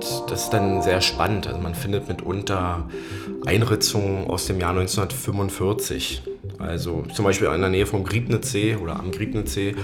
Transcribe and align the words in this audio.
und 0.00 0.30
das 0.30 0.44
ist 0.44 0.50
dann 0.50 0.82
sehr 0.82 1.00
spannend. 1.00 1.46
Also 1.46 1.60
man 1.60 1.74
findet 1.74 2.08
mitunter 2.08 2.88
Einritzungen 3.46 4.28
aus 4.28 4.46
dem 4.46 4.58
Jahr 4.60 4.70
1945. 4.70 6.22
Also 6.58 7.04
zum 7.14 7.24
Beispiel 7.24 7.48
in 7.48 7.60
der 7.60 7.70
Nähe 7.70 7.86
vom 7.86 8.04
Griebnitzsee 8.04 8.76
oder 8.76 8.98
am 8.98 9.10
Griebnitzsee. 9.10 9.74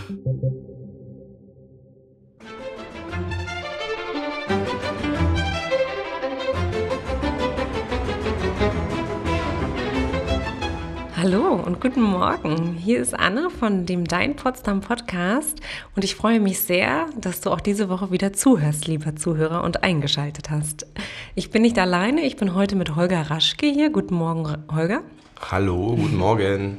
Morgen. 12.19 12.73
Hier 12.83 13.03
ist 13.03 13.13
Anne 13.13 13.51
von 13.51 13.85
dem 13.85 14.07
Dein 14.07 14.37
Potsdam 14.37 14.81
Podcast 14.81 15.61
und 15.95 16.03
ich 16.03 16.17
freue 16.17 16.41
mich 16.41 16.61
sehr, 16.61 17.05
dass 17.15 17.43
du 17.43 17.51
auch 17.51 17.61
diese 17.61 17.91
Woche 17.91 18.11
wieder 18.11 18.33
zuhörst, 18.33 18.87
lieber 18.87 19.15
Zuhörer, 19.17 19.63
und 19.63 19.85
eingeschaltet 19.85 20.49
hast. 20.49 20.87
Ich 21.35 21.51
bin 21.51 21.61
nicht 21.61 21.79
alleine, 21.79 22.23
ich 22.23 22.37
bin 22.37 22.55
heute 22.55 22.75
mit 22.75 22.97
Holger 22.97 23.31
Raschke 23.31 23.67
hier. 23.67 23.91
Guten 23.91 24.15
Morgen, 24.15 24.65
Holger. 24.75 25.03
Hallo, 25.51 25.95
guten 25.95 26.17
Morgen. 26.17 26.79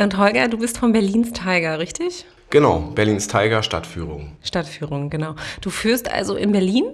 Und 0.00 0.16
Holger, 0.16 0.46
du 0.46 0.58
bist 0.58 0.78
von 0.78 0.92
Berlins 0.92 1.32
Tiger, 1.32 1.80
richtig? 1.80 2.24
Genau, 2.50 2.78
Berlins 2.94 3.26
Tiger 3.26 3.64
Stadtführung. 3.64 4.36
Stadtführung, 4.44 5.10
genau. 5.10 5.34
Du 5.60 5.70
führst 5.70 6.08
also 6.08 6.36
in 6.36 6.52
Berlin 6.52 6.84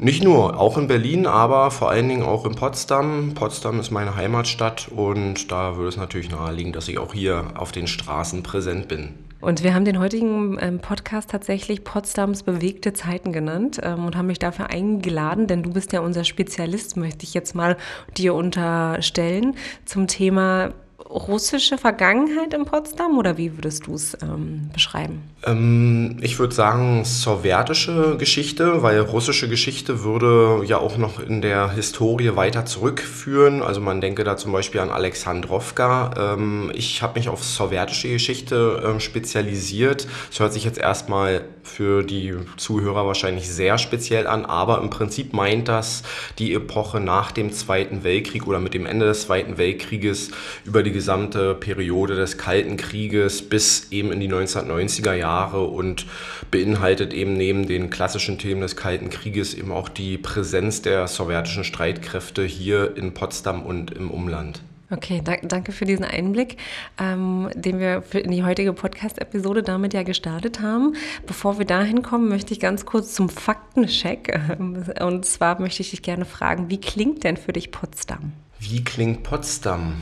nicht 0.00 0.24
nur, 0.24 0.58
auch 0.58 0.78
in 0.78 0.88
Berlin, 0.88 1.26
aber 1.26 1.70
vor 1.70 1.90
allen 1.90 2.08
Dingen 2.08 2.22
auch 2.22 2.46
in 2.46 2.54
Potsdam. 2.54 3.32
Potsdam 3.34 3.78
ist 3.80 3.90
meine 3.90 4.16
Heimatstadt 4.16 4.88
und 4.88 5.52
da 5.52 5.76
würde 5.76 5.90
es 5.90 5.96
natürlich 5.96 6.30
naheliegen, 6.30 6.72
dass 6.72 6.88
ich 6.88 6.98
auch 6.98 7.12
hier 7.12 7.44
auf 7.54 7.70
den 7.70 7.86
Straßen 7.86 8.42
präsent 8.42 8.88
bin. 8.88 9.10
Und 9.40 9.62
wir 9.62 9.74
haben 9.74 9.84
den 9.84 9.98
heutigen 9.98 10.58
ähm, 10.60 10.80
Podcast 10.80 11.30
tatsächlich 11.30 11.84
Potsdams 11.84 12.42
bewegte 12.42 12.92
Zeiten 12.92 13.32
genannt 13.32 13.80
ähm, 13.82 14.04
und 14.04 14.16
haben 14.16 14.26
mich 14.26 14.38
dafür 14.38 14.68
eingeladen, 14.68 15.46
denn 15.46 15.62
du 15.62 15.70
bist 15.70 15.92
ja 15.92 16.00
unser 16.00 16.24
Spezialist, 16.24 16.96
möchte 16.96 17.24
ich 17.24 17.32
jetzt 17.32 17.54
mal 17.54 17.76
dir 18.16 18.34
unterstellen, 18.34 19.56
zum 19.86 20.06
Thema 20.06 20.72
russische 21.10 21.76
Vergangenheit 21.76 22.54
in 22.54 22.64
Potsdam 22.64 23.18
oder 23.18 23.36
wie 23.36 23.56
würdest 23.56 23.86
du 23.86 23.94
es 23.94 24.16
ähm, 24.22 24.70
beschreiben? 24.72 25.22
Ähm, 25.44 26.18
ich 26.20 26.38
würde 26.38 26.54
sagen 26.54 27.04
sowjetische 27.04 28.16
Geschichte, 28.16 28.82
weil 28.82 29.00
russische 29.00 29.48
Geschichte 29.48 30.04
würde 30.04 30.62
ja 30.64 30.78
auch 30.78 30.96
noch 30.96 31.18
in 31.18 31.42
der 31.42 31.72
Historie 31.72 32.36
weiter 32.36 32.64
zurückführen. 32.64 33.62
Also 33.62 33.80
man 33.80 34.00
denke 34.00 34.22
da 34.22 34.36
zum 34.36 34.52
Beispiel 34.52 34.80
an 34.80 34.90
Alexandrowka. 34.90 36.34
Ähm, 36.34 36.70
ich 36.74 37.02
habe 37.02 37.18
mich 37.18 37.28
auf 37.28 37.42
sowjetische 37.42 38.08
Geschichte 38.08 38.82
ähm, 38.86 39.00
spezialisiert. 39.00 40.06
Das 40.28 40.40
hört 40.40 40.52
sich 40.52 40.64
jetzt 40.64 40.78
erstmal 40.78 41.42
für 41.62 42.02
die 42.02 42.34
Zuhörer 42.56 43.06
wahrscheinlich 43.06 43.48
sehr 43.48 43.78
speziell 43.78 44.26
an, 44.26 44.44
aber 44.44 44.80
im 44.80 44.90
Prinzip 44.90 45.32
meint 45.32 45.68
das 45.68 46.02
die 46.38 46.52
Epoche 46.54 47.00
nach 47.00 47.32
dem 47.32 47.52
Zweiten 47.52 48.04
Weltkrieg 48.04 48.46
oder 48.46 48.60
mit 48.60 48.74
dem 48.74 48.86
Ende 48.86 49.06
des 49.06 49.22
Zweiten 49.22 49.56
Weltkrieges 49.58 50.30
über 50.64 50.82
die 50.82 50.92
gesamte 51.00 51.54
Periode 51.54 52.14
des 52.14 52.36
Kalten 52.36 52.76
Krieges 52.76 53.40
bis 53.40 53.90
eben 53.90 54.12
in 54.12 54.20
die 54.20 54.28
1990er 54.28 55.14
Jahre 55.14 55.64
und 55.64 56.04
beinhaltet 56.50 57.14
eben 57.14 57.32
neben 57.32 57.66
den 57.66 57.88
klassischen 57.88 58.36
Themen 58.36 58.60
des 58.60 58.76
Kalten 58.76 59.08
Krieges 59.08 59.54
eben 59.54 59.72
auch 59.72 59.88
die 59.88 60.18
Präsenz 60.18 60.82
der 60.82 61.08
sowjetischen 61.08 61.64
Streitkräfte 61.64 62.44
hier 62.44 62.98
in 62.98 63.14
Potsdam 63.14 63.62
und 63.62 63.92
im 63.92 64.10
Umland. 64.10 64.60
Okay, 64.90 65.22
da, 65.24 65.36
danke 65.42 65.72
für 65.72 65.86
diesen 65.86 66.04
Einblick, 66.04 66.58
ähm, 67.00 67.48
den 67.54 67.78
wir 67.78 68.02
in 68.12 68.30
die 68.30 68.44
heutige 68.44 68.74
Podcast-Episode 68.74 69.62
damit 69.62 69.94
ja 69.94 70.02
gestartet 70.02 70.60
haben. 70.60 70.96
Bevor 71.26 71.56
wir 71.58 71.64
dahin 71.64 72.02
kommen, 72.02 72.28
möchte 72.28 72.52
ich 72.52 72.60
ganz 72.60 72.84
kurz 72.84 73.14
zum 73.14 73.30
Faktencheck. 73.30 74.38
Und 75.00 75.24
zwar 75.24 75.58
möchte 75.62 75.80
ich 75.80 75.92
dich 75.92 76.02
gerne 76.02 76.26
fragen, 76.26 76.68
wie 76.68 76.78
klingt 76.78 77.24
denn 77.24 77.38
für 77.38 77.54
dich 77.54 77.70
Potsdam? 77.70 78.32
Wie 78.58 78.84
klingt 78.84 79.22
Potsdam? 79.22 79.94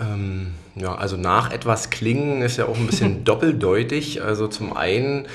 Ähm, 0.00 0.54
ja, 0.74 0.94
also 0.94 1.16
nach 1.16 1.52
etwas 1.52 1.90
klingen 1.90 2.42
ist 2.42 2.56
ja 2.56 2.66
auch 2.66 2.76
ein 2.76 2.86
bisschen 2.86 3.24
doppeldeutig. 3.24 4.22
Also 4.22 4.48
zum 4.48 4.76
einen 4.76 5.26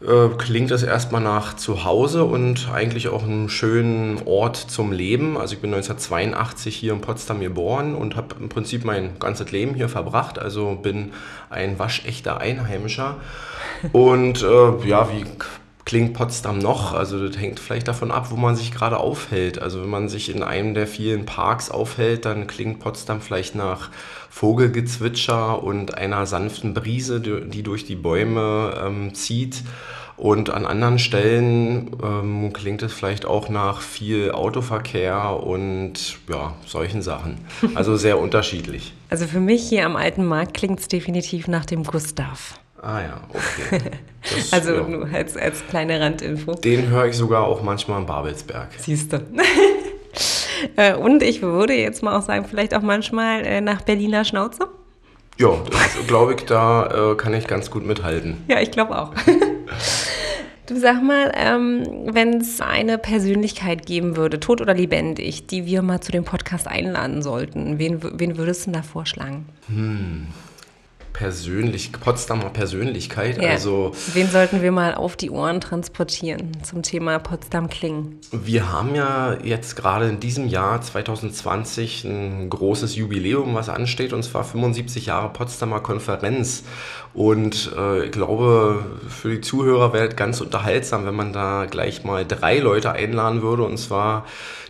äh, 0.00 0.28
klingt 0.36 0.70
es 0.70 0.82
erstmal 0.82 1.20
nach 1.20 1.56
Zuhause 1.56 2.22
und 2.24 2.68
eigentlich 2.72 3.08
auch 3.08 3.24
einem 3.24 3.48
schönen 3.48 4.20
Ort 4.26 4.56
zum 4.56 4.92
Leben. 4.92 5.36
Also 5.36 5.54
ich 5.54 5.60
bin 5.60 5.74
1982 5.74 6.76
hier 6.76 6.92
in 6.92 7.00
Potsdam 7.00 7.40
geboren 7.40 7.94
und 7.94 8.14
habe 8.14 8.36
im 8.38 8.48
Prinzip 8.48 8.84
mein 8.84 9.18
ganzes 9.18 9.50
Leben 9.50 9.74
hier 9.74 9.88
verbracht. 9.88 10.38
Also 10.38 10.76
bin 10.76 11.12
ein 11.50 11.78
waschechter 11.78 12.40
Einheimischer. 12.40 13.16
Und 13.92 14.42
äh, 14.42 14.88
ja, 14.88 15.08
wie 15.12 15.24
klingt 15.88 16.12
Potsdam 16.12 16.58
noch? 16.58 16.92
Also 16.92 17.26
das 17.26 17.38
hängt 17.38 17.58
vielleicht 17.58 17.88
davon 17.88 18.10
ab, 18.10 18.26
wo 18.28 18.36
man 18.36 18.54
sich 18.54 18.72
gerade 18.72 18.98
aufhält. 18.98 19.58
Also 19.58 19.80
wenn 19.80 19.88
man 19.88 20.10
sich 20.10 20.28
in 20.28 20.42
einem 20.42 20.74
der 20.74 20.86
vielen 20.86 21.24
Parks 21.24 21.70
aufhält, 21.70 22.26
dann 22.26 22.46
klingt 22.46 22.78
Potsdam 22.78 23.22
vielleicht 23.22 23.54
nach 23.54 23.88
Vogelgezwitscher 24.28 25.62
und 25.62 25.96
einer 25.96 26.26
sanften 26.26 26.74
Brise, 26.74 27.22
die 27.22 27.62
durch 27.62 27.86
die 27.86 27.96
Bäume 27.96 28.74
ähm, 28.84 29.14
zieht. 29.14 29.62
Und 30.18 30.50
an 30.50 30.66
anderen 30.66 30.98
Stellen 30.98 31.96
ähm, 32.02 32.52
klingt 32.52 32.82
es 32.82 32.92
vielleicht 32.92 33.24
auch 33.24 33.48
nach 33.48 33.80
viel 33.80 34.32
Autoverkehr 34.32 35.42
und 35.42 36.18
ja, 36.28 36.52
solchen 36.66 37.00
Sachen. 37.00 37.38
Also 37.74 37.96
sehr 37.96 38.18
unterschiedlich. 38.20 38.92
Also 39.08 39.26
für 39.26 39.40
mich 39.40 39.66
hier 39.66 39.86
am 39.86 39.96
Alten 39.96 40.26
Markt 40.26 40.52
klingt 40.52 40.80
es 40.80 40.88
definitiv 40.88 41.48
nach 41.48 41.64
dem 41.64 41.82
Gustav. 41.82 42.60
Ah 42.82 43.00
ja, 43.00 43.20
okay. 43.28 43.80
Das, 44.20 44.52
also 44.52 44.74
ja. 44.74 44.82
nur 44.82 45.08
als, 45.10 45.36
als 45.36 45.66
kleine 45.68 46.00
Randinfo. 46.00 46.52
Den 46.54 46.88
höre 46.88 47.06
ich 47.06 47.16
sogar 47.16 47.44
auch 47.44 47.62
manchmal 47.62 48.00
in 48.00 48.06
Babelsberg. 48.06 48.68
Siehst 48.76 49.12
du. 49.12 49.18
Äh, 50.74 50.94
und 50.94 51.22
ich 51.22 51.40
würde 51.40 51.72
jetzt 51.74 52.02
mal 52.02 52.18
auch 52.18 52.22
sagen, 52.22 52.44
vielleicht 52.44 52.74
auch 52.74 52.82
manchmal 52.82 53.46
äh, 53.46 53.60
nach 53.60 53.82
Berliner 53.82 54.24
Schnauze. 54.24 54.66
Ja, 55.38 55.50
glaube 56.08 56.34
ich, 56.34 56.46
da 56.46 57.12
äh, 57.12 57.14
kann 57.14 57.32
ich 57.32 57.46
ganz 57.46 57.70
gut 57.70 57.86
mithalten. 57.86 58.38
Ja, 58.48 58.60
ich 58.60 58.72
glaube 58.72 58.98
auch. 58.98 59.12
Du 60.66 60.78
sag 60.78 61.02
mal, 61.02 61.32
ähm, 61.34 61.82
wenn 62.12 62.42
es 62.42 62.60
eine 62.60 62.98
Persönlichkeit 62.98 63.86
geben 63.86 64.18
würde, 64.18 64.38
tot 64.38 64.60
oder 64.60 64.74
lebendig, 64.74 65.46
die 65.46 65.64
wir 65.64 65.80
mal 65.80 66.02
zu 66.02 66.12
dem 66.12 66.24
Podcast 66.24 66.68
einladen 66.68 67.22
sollten, 67.22 67.78
wen, 67.78 68.02
wen 68.02 68.36
würdest 68.36 68.66
du 68.66 68.72
da 68.72 68.82
vorschlagen? 68.82 69.46
Hm. 69.68 70.26
Persönlich, 71.18 71.90
Potsdamer 71.90 72.50
Persönlichkeit. 72.50 73.42
Ja. 73.42 73.50
Also, 73.50 73.90
Wen 74.14 74.30
sollten 74.30 74.62
wir 74.62 74.70
mal 74.70 74.94
auf 74.94 75.16
die 75.16 75.30
Ohren 75.30 75.60
transportieren 75.60 76.52
zum 76.62 76.84
Thema 76.84 77.18
Potsdam 77.18 77.68
Klingen? 77.68 78.20
Wir 78.30 78.70
haben 78.70 78.94
ja 78.94 79.36
jetzt 79.42 79.74
gerade 79.74 80.08
in 80.08 80.20
diesem 80.20 80.46
Jahr 80.46 80.80
2020 80.80 82.04
ein 82.04 82.48
großes 82.48 82.94
Jubiläum, 82.94 83.56
was 83.56 83.68
ansteht, 83.68 84.12
und 84.12 84.22
zwar 84.22 84.44
75 84.44 85.06
Jahre 85.06 85.32
Potsdamer 85.32 85.80
Konferenz. 85.80 86.62
Und 87.14 87.72
äh, 87.76 88.04
ich 88.04 88.12
glaube, 88.12 88.84
für 89.08 89.30
die 89.30 89.40
Zuhörer 89.40 89.92
wäre 89.92 90.06
es 90.10 90.14
ganz 90.14 90.40
unterhaltsam, 90.40 91.04
wenn 91.04 91.16
man 91.16 91.32
da 91.32 91.66
gleich 91.68 92.04
mal 92.04 92.24
drei 92.24 92.60
Leute 92.60 92.92
einladen 92.92 93.42
würde, 93.42 93.64
und 93.64 93.76
zwar 93.76 94.24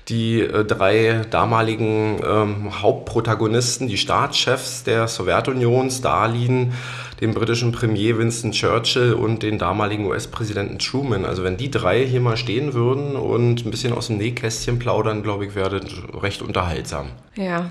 die 0.08 0.40
äh, 0.40 0.64
drei 0.64 1.24
damaligen 1.30 2.20
ähm, 2.26 2.82
Hauptprotagonisten, 2.82 3.88
die 3.88 3.98
Staatschefs 3.98 4.84
der 4.84 5.08
Sowjetunion, 5.08 5.90
Stalin, 5.90 6.72
den 7.20 7.34
britischen 7.34 7.72
Premier 7.72 8.16
Winston 8.16 8.52
Churchill 8.52 9.12
und 9.12 9.42
den 9.42 9.58
damaligen 9.58 10.06
US-Präsidenten 10.06 10.78
Truman. 10.78 11.24
Also 11.24 11.44
wenn 11.44 11.56
die 11.56 11.70
drei 11.70 12.06
hier 12.06 12.20
mal 12.20 12.36
stehen 12.36 12.74
würden 12.74 13.16
und 13.16 13.66
ein 13.66 13.70
bisschen 13.70 13.92
aus 13.92 14.06
dem 14.06 14.18
Nähkästchen 14.18 14.78
plaudern, 14.78 15.22
glaube 15.22 15.46
ich, 15.46 15.54
wäre 15.54 15.80
das 15.80 15.90
recht 16.22 16.42
unterhaltsam. 16.42 17.08
Ja. 17.36 17.68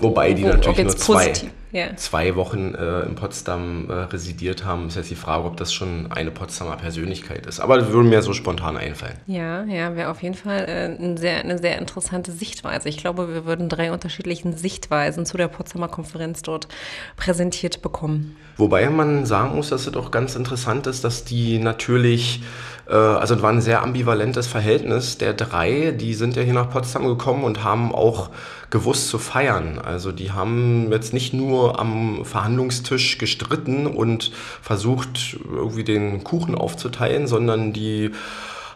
Wobei 0.00 0.32
die 0.32 0.44
natürlich 0.44 0.84
nur 0.84 0.96
zwei, 0.96 1.32
ja. 1.74 1.94
zwei 1.96 2.36
Wochen 2.36 2.74
äh, 2.74 3.00
in 3.00 3.16
Potsdam 3.16 3.90
äh, 3.90 3.92
residiert 3.92 4.64
haben. 4.64 4.86
ist 4.86 4.96
jetzt 4.96 5.10
die 5.10 5.16
Frage, 5.16 5.44
ob 5.44 5.56
das 5.56 5.74
schon 5.74 6.10
eine 6.10 6.30
Potsdamer 6.30 6.76
Persönlichkeit 6.76 7.46
ist. 7.46 7.58
Aber 7.58 7.76
das 7.76 7.88
würde 7.88 8.08
mir 8.08 8.22
so 8.22 8.32
spontan 8.32 8.76
einfallen. 8.76 9.16
Ja, 9.26 9.64
ja, 9.64 9.96
wäre 9.96 10.10
auf 10.10 10.22
jeden 10.22 10.36
Fall 10.36 10.66
äh, 10.68 11.02
ein 11.02 11.16
sehr, 11.16 11.40
eine 11.40 11.58
sehr 11.58 11.78
interessante 11.78 12.30
Sichtweise. 12.30 12.88
Ich 12.88 12.96
glaube, 12.96 13.28
wir 13.34 13.44
würden 13.44 13.68
drei 13.68 13.92
unterschiedlichen 13.92 14.56
Sichtweisen 14.56 15.26
zu 15.26 15.36
der 15.36 15.48
Potsdamer 15.48 15.88
Konferenz 15.88 16.42
dort 16.42 16.68
präsentiert 17.16 17.82
bekommen. 17.82 18.36
Wobei 18.56 18.88
man 18.88 19.26
sagen 19.26 19.56
muss, 19.56 19.70
dass 19.70 19.88
es 19.88 19.96
auch 19.96 20.12
ganz 20.12 20.36
interessant 20.36 20.86
ist, 20.86 21.02
dass 21.02 21.24
die 21.24 21.58
natürlich 21.58 22.40
also 22.86 23.34
es 23.34 23.42
war 23.42 23.50
ein 23.50 23.60
sehr 23.60 23.82
ambivalentes 23.82 24.46
Verhältnis 24.46 25.18
der 25.18 25.32
drei. 25.34 25.92
Die 25.92 26.14
sind 26.14 26.36
ja 26.36 26.42
hier 26.42 26.52
nach 26.52 26.70
Potsdam 26.70 27.06
gekommen 27.06 27.44
und 27.44 27.64
haben 27.64 27.94
auch 27.94 28.30
gewusst 28.70 29.08
zu 29.08 29.18
feiern. 29.18 29.78
Also 29.78 30.12
die 30.12 30.32
haben 30.32 30.90
jetzt 30.90 31.12
nicht 31.12 31.32
nur 31.32 31.78
am 31.78 32.24
Verhandlungstisch 32.24 33.18
gestritten 33.18 33.86
und 33.86 34.32
versucht 34.60 35.38
irgendwie 35.50 35.84
den 35.84 36.24
Kuchen 36.24 36.54
aufzuteilen, 36.54 37.26
sondern 37.26 37.72
die 37.72 38.10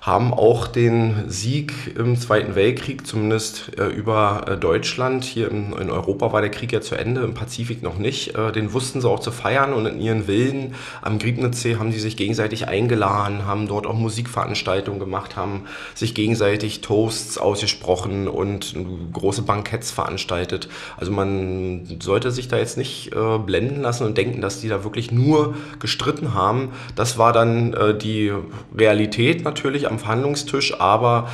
haben 0.08 0.32
auch 0.32 0.66
den 0.66 1.24
Sieg 1.28 1.72
im 1.96 2.16
Zweiten 2.16 2.54
Weltkrieg, 2.54 3.06
zumindest 3.06 3.78
äh, 3.78 3.86
über 3.88 4.46
äh, 4.48 4.56
Deutschland. 4.56 5.22
Hier 5.22 5.50
in, 5.50 5.72
in, 5.74 5.90
Europa 5.90 6.32
war 6.32 6.40
der 6.40 6.50
Krieg 6.50 6.72
ja 6.72 6.80
zu 6.80 6.94
Ende, 6.94 7.20
im 7.20 7.34
Pazifik 7.34 7.82
noch 7.82 7.98
nicht. 7.98 8.34
Äh, 8.34 8.50
den 8.50 8.72
wussten 8.72 9.02
sie 9.02 9.08
auch 9.08 9.20
zu 9.20 9.30
feiern 9.30 9.74
und 9.74 9.84
in 9.84 10.00
ihren 10.00 10.24
Villen 10.24 10.74
am 11.02 11.18
Griebnitzsee 11.18 11.76
haben 11.76 11.92
sie 11.92 11.98
sich 12.00 12.16
gegenseitig 12.16 12.66
eingeladen, 12.66 13.44
haben 13.44 13.68
dort 13.68 13.86
auch 13.86 13.94
Musikveranstaltungen 13.94 14.98
gemacht, 14.98 15.36
haben 15.36 15.64
sich 15.94 16.14
gegenseitig 16.14 16.80
Toasts 16.80 17.36
ausgesprochen 17.36 18.28
und 18.28 18.74
große 19.12 19.42
Banketts 19.42 19.90
veranstaltet. 19.90 20.68
Also 20.96 21.12
man 21.12 21.98
sollte 22.00 22.30
sich 22.30 22.48
da 22.48 22.56
jetzt 22.56 22.78
nicht 22.78 23.12
äh, 23.14 23.38
blenden 23.38 23.82
lassen 23.82 24.06
und 24.06 24.16
denken, 24.16 24.40
dass 24.40 24.62
die 24.62 24.68
da 24.68 24.84
wirklich 24.84 25.12
nur 25.12 25.54
gestritten 25.80 26.32
haben. 26.32 26.70
Das 26.96 27.18
war 27.18 27.34
dann 27.34 27.74
äh, 27.74 27.96
die 27.96 28.32
Realität 28.74 29.44
natürlich 29.44 29.86
am 29.86 29.97
Verhandlungstisch, 29.98 30.80
aber 30.80 31.28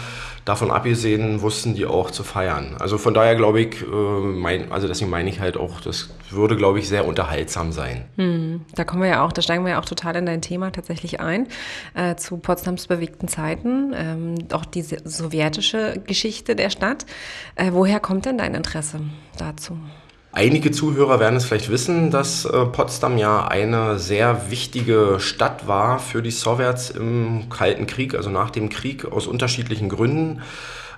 davon 0.45 0.71
abgesehen 0.71 1.41
wussten 1.41 1.75
die 1.75 1.87
auch 1.87 2.11
zu 2.11 2.23
feiern. 2.23 2.77
Also 2.79 2.99
von 2.99 3.15
daher 3.15 3.35
glaube 3.35 3.61
ich, 3.61 3.83
äh, 3.83 3.87
mein, 3.87 4.71
also 4.73 4.87
deswegen 4.87 5.11
meine 5.11 5.31
ich 5.31 5.41
halt 5.41 5.57
auch, 5.57 5.81
das 5.81 6.11
würde, 6.31 6.57
glaube 6.57 6.79
ich, 6.79 6.89
sehr 6.89 7.07
unterhaltsam 7.07 7.73
sein. 7.73 8.05
Hm, 8.17 8.63
da 8.75 8.85
kommen 8.85 9.03
wir 9.03 9.09
ja 9.09 9.25
auch, 9.25 9.33
da 9.33 9.43
steigen 9.43 9.65
wir 9.65 9.73
ja 9.73 9.81
auch 9.81 9.85
total 9.85 10.17
in 10.17 10.27
dein 10.27 10.43
Thema 10.43 10.71
tatsächlich 10.71 11.21
ein, 11.21 11.47
äh, 11.95 12.17
zu 12.17 12.37
Potsdams 12.37 12.87
bewegten 12.87 13.29
Zeiten, 13.29 13.95
ähm, 13.95 14.35
auch 14.53 14.65
diese 14.65 14.99
sowjetische 15.05 16.03
Geschichte 16.07 16.57
der 16.57 16.71
Stadt. 16.71 17.07
Äh, 17.55 17.71
woher 17.73 18.01
kommt 18.01 18.27
denn 18.27 18.39
dein 18.39 18.55
Interesse 18.55 19.01
dazu? 19.39 19.79
Einige 20.37 20.73
Zuhörer 20.73 21.21
werden 21.21 21.37
es 21.37 21.45
vielleicht 21.45 21.71
wissen, 21.71 22.11
dass 22.11 22.45
äh, 22.45 22.67
Potsdam 22.67 23.19
ja 23.19 23.47
eine 23.47 24.01
sehr 24.01 24.51
wichtige 24.51 25.19
Stadt 25.21 25.69
war 25.69 26.01
für 26.01 26.23
die 26.23 26.33
Sowjets 26.33 26.91
im 26.91 27.49
Kalten 27.49 27.87
Krieg, 27.87 28.17
also 28.17 28.31
nach 28.31 28.51
dem 28.51 28.69
Krieg 28.69 29.05
aus 29.05 29.29
unterschiedlichen 29.29 29.89
Gründen. 29.89 30.43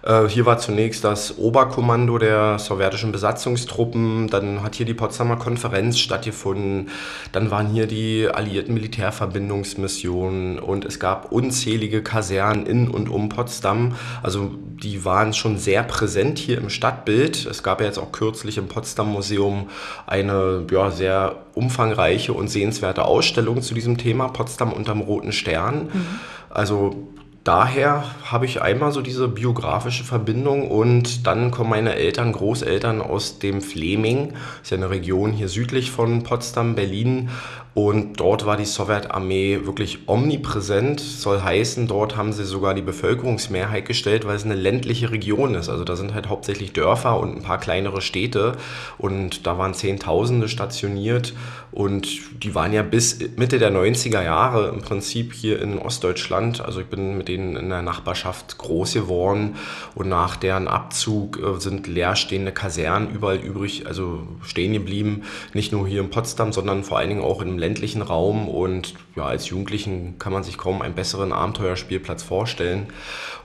Äh, 0.07 0.29
hier 0.29 0.47
war 0.47 0.59
zunächst 0.59 1.05
das 1.05 1.37
Oberkommando 1.37 2.19
der 2.19 2.59
sowjetischen 2.59 3.11
Besatzungstruppen, 3.11 4.29
dann 4.29 4.63
hat 4.63 4.77
hier 4.77 4.87
die 4.87 4.95
Potsdamer 4.95 5.37
Konferenz 5.37 5.99
stattgefunden, 5.99 6.91
dann 7.33 7.51
waren 7.51 7.67
hier 7.67 7.87
die 7.87 8.29
alliierten 8.33 8.73
Militärverbindungsmissionen 8.75 10.59
und 10.61 10.85
es 10.85 11.01
gab 11.01 11.33
unzählige 11.33 12.03
Kasernen 12.03 12.67
in 12.67 12.89
und 12.89 13.09
um 13.09 13.29
Potsdam. 13.29 13.97
Also 14.23 14.53
die 14.55 15.05
waren 15.05 15.33
schon 15.33 15.59
sehr 15.59 15.83
präsent 15.83 16.39
hier 16.39 16.59
im 16.59 16.71
Stadtbild. 16.71 17.47
Es 17.47 17.63
gab 17.63 17.81
ja 17.81 17.87
jetzt 17.87 17.99
auch 17.99 18.13
kürzlich 18.13 18.59
im 18.59 18.69
Potsdam 18.69 19.11
Museum 19.11 19.69
eine 20.07 20.65
ja, 20.71 20.91
sehr 20.91 21.37
umfangreiche 21.55 22.33
und 22.33 22.49
sehenswerte 22.49 23.05
Ausstellung 23.05 23.63
zu 23.63 23.75
diesem 23.75 23.99
Thema, 23.99 24.29
Potsdam 24.29 24.73
unterm 24.73 25.01
Roten 25.01 25.33
Stern. 25.33 25.89
Mhm. 25.93 26.07
Also 26.51 27.09
daher 27.47 28.05
habe 28.25 28.45
ich 28.45 28.61
einmal 28.61 28.91
so 28.93 29.01
diese 29.01 29.29
biografische 29.29 30.05
Verbindung 30.05 30.69
und 30.69 31.27
dann 31.27 31.51
kommen 31.51 31.71
meine 31.71 31.95
Eltern, 31.95 32.33
Großeltern 32.33 33.01
aus 33.01 33.39
dem 33.39 33.61
Fleming, 33.61 34.33
ist 34.63 34.73
ja 34.73 34.77
eine 34.77 34.91
Region 34.91 35.33
hier 35.33 35.49
südlich 35.49 35.91
von 35.91 36.25
Potsdam, 36.25 36.75
Berlin 36.75 37.31
und 37.77 38.21
dort 38.21 38.47
war 38.47 38.57
die 38.57 38.65
Sowjetarmee 38.65 39.67
wirklich 39.67 40.09
omnipräsent. 40.09 40.99
Soll 40.99 41.43
heißen, 41.43 41.87
dort 41.87 42.17
haben 42.17 42.33
sie 42.33 42.47
sogar 42.47 42.73
die 42.73 42.81
Bevölkerungsmehrheit 42.81 43.85
gestellt, 43.85 44.27
weil 44.27 44.35
es 44.35 44.47
eine 44.47 44.55
ländliche 44.55 45.11
Region 45.11 45.55
ist. 45.55 45.69
Also 45.69 45.85
da 45.85 45.95
sind 45.95 46.15
halt 46.15 46.31
hauptsächlich 46.31 46.73
Dörfer 46.73 47.21
und 47.21 47.37
ein 47.37 47.43
paar 47.43 47.59
kleinere 47.59 48.01
Städte. 48.01 48.53
Und 48.97 49.47
da 49.47 49.59
waren 49.59 49.75
Zehntausende 49.75 50.49
stationiert. 50.49 51.35
Und 51.71 52.43
die 52.43 52.55
waren 52.55 52.73
ja 52.73 52.83
bis 52.83 53.19
Mitte 53.37 53.59
der 53.59 53.71
90er 53.71 54.23
Jahre 54.23 54.69
im 54.69 54.81
Prinzip 54.81 55.35
hier 55.35 55.61
in 55.61 55.79
Ostdeutschland. 55.79 56.63
Also 56.63 56.81
ich 56.81 56.87
bin 56.87 57.19
mit 57.19 57.29
denen 57.29 57.57
in 57.57 57.69
der 57.69 57.83
Nachbarschaft 57.83 58.57
groß 58.57 58.95
geworden. 58.95 59.57
Und 59.95 60.09
nach 60.09 60.37
deren 60.37 60.67
Abzug 60.67 61.39
äh, 61.39 61.61
sind 61.61 61.87
leerstehende 61.87 62.53
Kasernen 62.53 63.11
überall 63.11 63.37
übrig, 63.37 63.87
also 63.87 64.27
stehen 64.41 64.73
geblieben. 64.73 65.25
Nicht 65.53 65.73
nur 65.73 65.87
hier 65.87 66.01
in 66.01 66.09
Potsdam, 66.09 66.55
sondern 66.55 66.83
vor 66.83 66.97
allen 66.97 67.11
Dingen 67.11 67.21
auch 67.21 67.43
im 67.43 67.59
ländlichen 67.67 68.01
Raum 68.01 68.49
und 68.49 68.95
ja, 69.17 69.25
als 69.25 69.49
Jugendlichen 69.49 70.19
kann 70.21 70.33
man 70.33 70.45
sich 70.45 70.57
kaum 70.57 70.83
einen 70.83 70.95
besseren 70.95 71.33
Abenteuerspielplatz 71.33 72.23
vorstellen. 72.23 72.87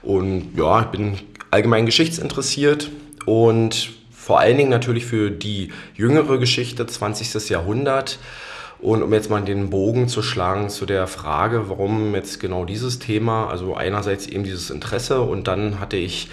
Und 0.00 0.52
ja, 0.56 0.82
ich 0.82 0.86
bin 0.86 1.18
allgemein 1.50 1.86
geschichtsinteressiert 1.86 2.90
und 3.26 3.90
vor 4.10 4.38
allen 4.38 4.56
Dingen 4.56 4.70
natürlich 4.70 5.04
für 5.04 5.32
die 5.32 5.72
jüngere 5.96 6.38
Geschichte, 6.38 6.86
20. 6.86 7.50
Jahrhundert. 7.50 8.20
Und 8.78 9.02
um 9.02 9.12
jetzt 9.12 9.30
mal 9.30 9.42
den 9.42 9.70
Bogen 9.70 10.08
zu 10.08 10.22
schlagen 10.22 10.68
zu 10.68 10.86
der 10.86 11.06
Frage, 11.06 11.68
warum 11.68 12.14
jetzt 12.14 12.40
genau 12.40 12.64
dieses 12.64 12.98
Thema, 12.98 13.48
also 13.48 13.74
einerseits 13.74 14.26
eben 14.26 14.44
dieses 14.44 14.70
Interesse 14.70 15.20
und 15.20 15.48
dann 15.48 15.80
hatte 15.80 15.96
ich 15.96 16.28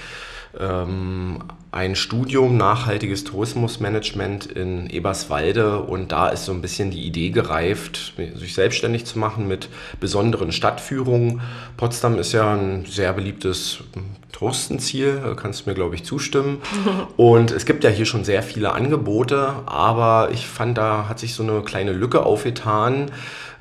ein 1.71 1.95
Studium 1.95 2.57
nachhaltiges 2.57 3.23
Tourismusmanagement 3.23 4.47
in 4.47 4.89
Eberswalde 4.89 5.81
und 5.81 6.11
da 6.11 6.29
ist 6.29 6.45
so 6.45 6.51
ein 6.51 6.61
bisschen 6.61 6.89
die 6.89 7.03
Idee 7.05 7.29
gereift, 7.29 8.13
sich 8.35 8.55
selbstständig 8.55 9.05
zu 9.05 9.19
machen 9.19 9.47
mit 9.47 9.69
besonderen 9.99 10.51
Stadtführungen. 10.51 11.41
Potsdam 11.77 12.17
ist 12.17 12.31
ja 12.31 12.55
ein 12.55 12.85
sehr 12.85 13.13
beliebtes 13.13 13.83
Touristenziel, 14.31 15.35
kannst 15.35 15.65
du 15.65 15.69
mir, 15.69 15.75
glaube 15.75 15.95
ich, 15.95 16.03
zustimmen. 16.05 16.61
Und 17.17 17.51
es 17.51 17.65
gibt 17.65 17.83
ja 17.83 17.89
hier 17.91 18.05
schon 18.05 18.23
sehr 18.23 18.41
viele 18.41 18.71
Angebote, 18.71 19.53
aber 19.65 20.29
ich 20.31 20.47
fand, 20.47 20.77
da 20.77 21.07
hat 21.07 21.19
sich 21.19 21.35
so 21.35 21.43
eine 21.43 21.61
kleine 21.61 21.91
Lücke 21.91 22.25
aufgetan, 22.25 23.11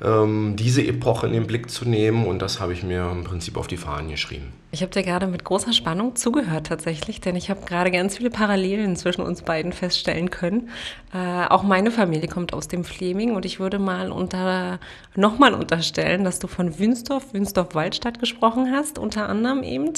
ähm, 0.03 0.55
diese 0.57 0.85
Epoche 0.85 1.27
in 1.27 1.33
den 1.33 1.47
Blick 1.47 1.69
zu 1.69 1.87
nehmen 1.87 2.25
und 2.25 2.41
das 2.41 2.59
habe 2.59 2.73
ich 2.73 2.83
mir 2.83 3.09
im 3.11 3.23
Prinzip 3.23 3.57
auf 3.57 3.67
die 3.67 3.77
Fahnen 3.77 4.09
geschrieben. 4.09 4.53
Ich 4.71 4.81
habe 4.83 4.91
dir 4.91 5.01
gerade 5.01 5.25
mit 5.25 5.43
großer 5.43 5.73
Spannung 5.73 6.15
zugehört 6.15 6.67
tatsächlich, 6.67 7.21
denn 7.21 7.35
ich 7.35 7.49
habe 7.49 7.65
gerade 7.65 7.89
ganz 7.89 8.17
viele 8.17 8.29
Parallelen 8.29 8.95
zwischen 8.95 9.21
uns 9.21 9.41
beiden 9.41 9.73
feststellen 9.73 10.29
können. 10.29 10.69
Äh, 11.11 11.47
auch 11.47 11.63
meine 11.63 11.89
Familie 11.89 12.27
kommt 12.27 12.53
aus 12.53 12.67
dem 12.67 12.83
Fleming 12.83 13.35
und 13.35 13.45
ich 13.45 13.59
würde 13.59 13.79
mal 13.79 14.11
unter, 14.11 14.79
nochmal 15.15 15.55
unterstellen, 15.55 16.23
dass 16.23 16.37
du 16.37 16.47
von 16.47 16.77
Wünsdorf, 16.77 17.33
Wünsdorf-Waldstadt 17.33 18.19
gesprochen 18.19 18.71
hast, 18.71 18.99
unter 18.99 19.27
anderem 19.27 19.63
eben, 19.63 19.93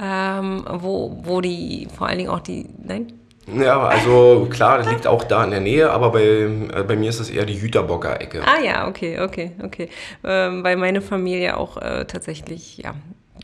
ähm, 0.00 0.66
wo, 0.68 1.20
wo 1.22 1.40
die, 1.40 1.88
vor 1.96 2.06
allen 2.06 2.18
Dingen 2.18 2.30
auch 2.30 2.40
die, 2.40 2.66
nein, 2.82 3.06
ja, 3.46 3.80
also 3.82 4.46
klar, 4.50 4.78
das 4.78 4.88
liegt 4.88 5.06
auch 5.06 5.24
da 5.24 5.44
in 5.44 5.50
der 5.50 5.60
Nähe, 5.60 5.90
aber 5.90 6.12
bei, 6.12 6.22
äh, 6.22 6.84
bei 6.86 6.96
mir 6.96 7.10
ist 7.10 7.20
es 7.20 7.30
eher 7.30 7.44
die 7.44 7.60
Hüterbocker 7.60 8.20
Ecke. 8.20 8.42
Ah 8.44 8.60
ja, 8.62 8.86
okay, 8.88 9.20
okay, 9.20 9.52
okay. 9.62 9.88
Ähm, 10.24 10.62
weil 10.62 10.76
meine 10.76 11.02
Familie 11.02 11.56
auch 11.56 11.76
äh, 11.76 12.04
tatsächlich, 12.04 12.78
ja, 12.78 12.94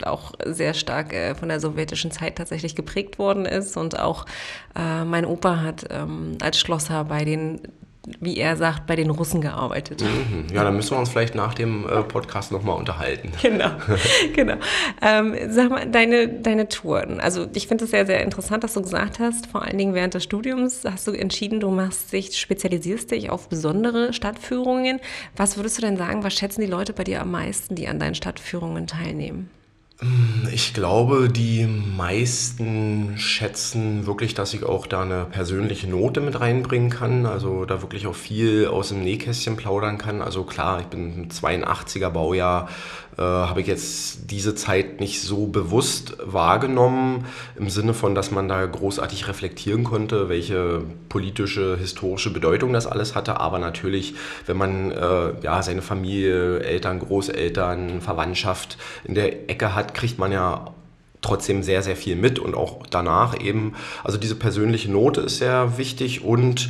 auch 0.03 0.33
sehr 0.45 0.73
stark 0.73 1.13
äh, 1.13 1.35
von 1.35 1.49
der 1.49 1.59
sowjetischen 1.59 2.11
Zeit 2.11 2.37
tatsächlich 2.37 2.75
geprägt 2.75 3.19
worden 3.19 3.45
ist. 3.45 3.75
Und 3.75 3.99
auch 3.99 4.25
äh, 4.75 5.03
mein 5.03 5.25
Opa 5.25 5.61
hat 5.61 5.85
ähm, 5.89 6.37
als 6.41 6.59
Schlosser 6.59 7.03
bei 7.03 7.25
den 7.25 7.61
wie 8.19 8.37
er 8.37 8.55
sagt, 8.55 8.87
bei 8.87 8.95
den 8.95 9.09
Russen 9.09 9.41
gearbeitet. 9.41 10.01
Mhm. 10.01 10.53
Ja, 10.53 10.63
dann 10.63 10.75
müssen 10.75 10.91
wir 10.91 10.99
uns 10.99 11.09
vielleicht 11.09 11.35
nach 11.35 11.53
dem 11.53 11.87
äh, 11.87 12.03
Podcast 12.03 12.51
nochmal 12.51 12.77
unterhalten. 12.77 13.31
Genau, 13.41 13.71
genau. 14.35 14.55
Ähm, 15.01 15.35
sag 15.49 15.69
mal, 15.71 15.87
deine, 15.87 16.27
deine 16.27 16.67
Touren. 16.67 17.19
Also 17.19 17.47
ich 17.55 17.67
finde 17.67 17.85
es 17.85 17.91
sehr, 17.91 18.05
sehr 18.05 18.21
interessant, 18.21 18.63
dass 18.63 18.73
du 18.73 18.81
gesagt 18.81 19.17
hast, 19.17 19.47
vor 19.47 19.63
allen 19.63 19.77
Dingen 19.77 19.95
während 19.95 20.13
des 20.13 20.23
Studiums 20.23 20.83
hast 20.83 21.07
du 21.07 21.11
entschieden, 21.11 21.59
du 21.59 21.71
machst 21.71 22.13
dich, 22.13 22.37
spezialisierst 22.37 23.09
dich 23.11 23.29
auf 23.31 23.49
besondere 23.49 24.13
Stadtführungen. 24.13 24.99
Was 25.35 25.57
würdest 25.57 25.77
du 25.77 25.81
denn 25.81 25.97
sagen, 25.97 26.23
was 26.23 26.35
schätzen 26.35 26.61
die 26.61 26.67
Leute 26.67 26.93
bei 26.93 27.03
dir 27.03 27.21
am 27.21 27.31
meisten, 27.31 27.75
die 27.75 27.87
an 27.87 27.99
deinen 27.99 28.15
Stadtführungen 28.15 28.85
teilnehmen? 28.85 29.49
Ich 30.49 30.73
glaube, 30.73 31.27
die 31.27 31.65
meisten 31.65 33.17
schätzen 33.17 34.05
wirklich, 34.05 34.33
dass 34.33 34.53
ich 34.53 34.63
auch 34.63 34.87
da 34.87 35.01
eine 35.01 35.25
persönliche 35.25 35.89
Note 35.89 36.21
mit 36.21 36.39
reinbringen 36.39 36.89
kann. 36.89 37.25
Also 37.25 37.65
da 37.65 37.81
wirklich 37.81 38.07
auch 38.07 38.15
viel 38.15 38.67
aus 38.67 38.89
dem 38.89 39.03
Nähkästchen 39.03 39.57
plaudern 39.57 39.97
kann. 39.97 40.21
Also 40.21 40.45
klar, 40.45 40.79
ich 40.79 40.85
bin 40.85 41.23
ein 41.23 41.29
82er 41.29 42.09
Baujahr, 42.11 42.69
äh, 43.19 43.21
habe 43.21 43.59
ich 43.59 43.67
jetzt 43.67 44.31
diese 44.31 44.55
Zeit 44.55 45.01
nicht 45.01 45.21
so 45.21 45.47
bewusst 45.47 46.15
wahrgenommen, 46.23 47.25
im 47.57 47.69
Sinne 47.69 47.93
von, 47.93 48.15
dass 48.15 48.31
man 48.31 48.47
da 48.47 48.65
großartig 48.65 49.27
reflektieren 49.27 49.83
konnte, 49.83 50.29
welche 50.29 50.83
politische, 51.09 51.77
historische 51.77 52.31
Bedeutung 52.31 52.71
das 52.71 52.87
alles 52.87 53.15
hatte. 53.15 53.41
Aber 53.41 53.59
natürlich, 53.59 54.15
wenn 54.45 54.55
man 54.55 54.91
äh, 54.91 55.33
ja, 55.41 55.61
seine 55.61 55.81
Familie, 55.81 56.61
Eltern, 56.61 56.99
Großeltern, 56.99 57.99
Verwandtschaft 57.99 58.77
in 59.03 59.15
der 59.15 59.49
Ecke 59.49 59.75
hat, 59.75 59.93
kriegt 59.93 60.17
man 60.17 60.31
ja 60.31 60.73
trotzdem 61.21 61.61
sehr, 61.61 61.83
sehr 61.83 61.97
viel 61.97 62.15
mit 62.15 62.39
und 62.39 62.55
auch 62.55 62.87
danach 62.89 63.37
eben. 63.37 63.73
Also 64.01 64.17
diese 64.17 64.35
persönliche 64.35 64.89
Note 64.89 65.21
ist 65.21 65.39
sehr 65.39 65.77
wichtig 65.77 66.23
und 66.23 66.69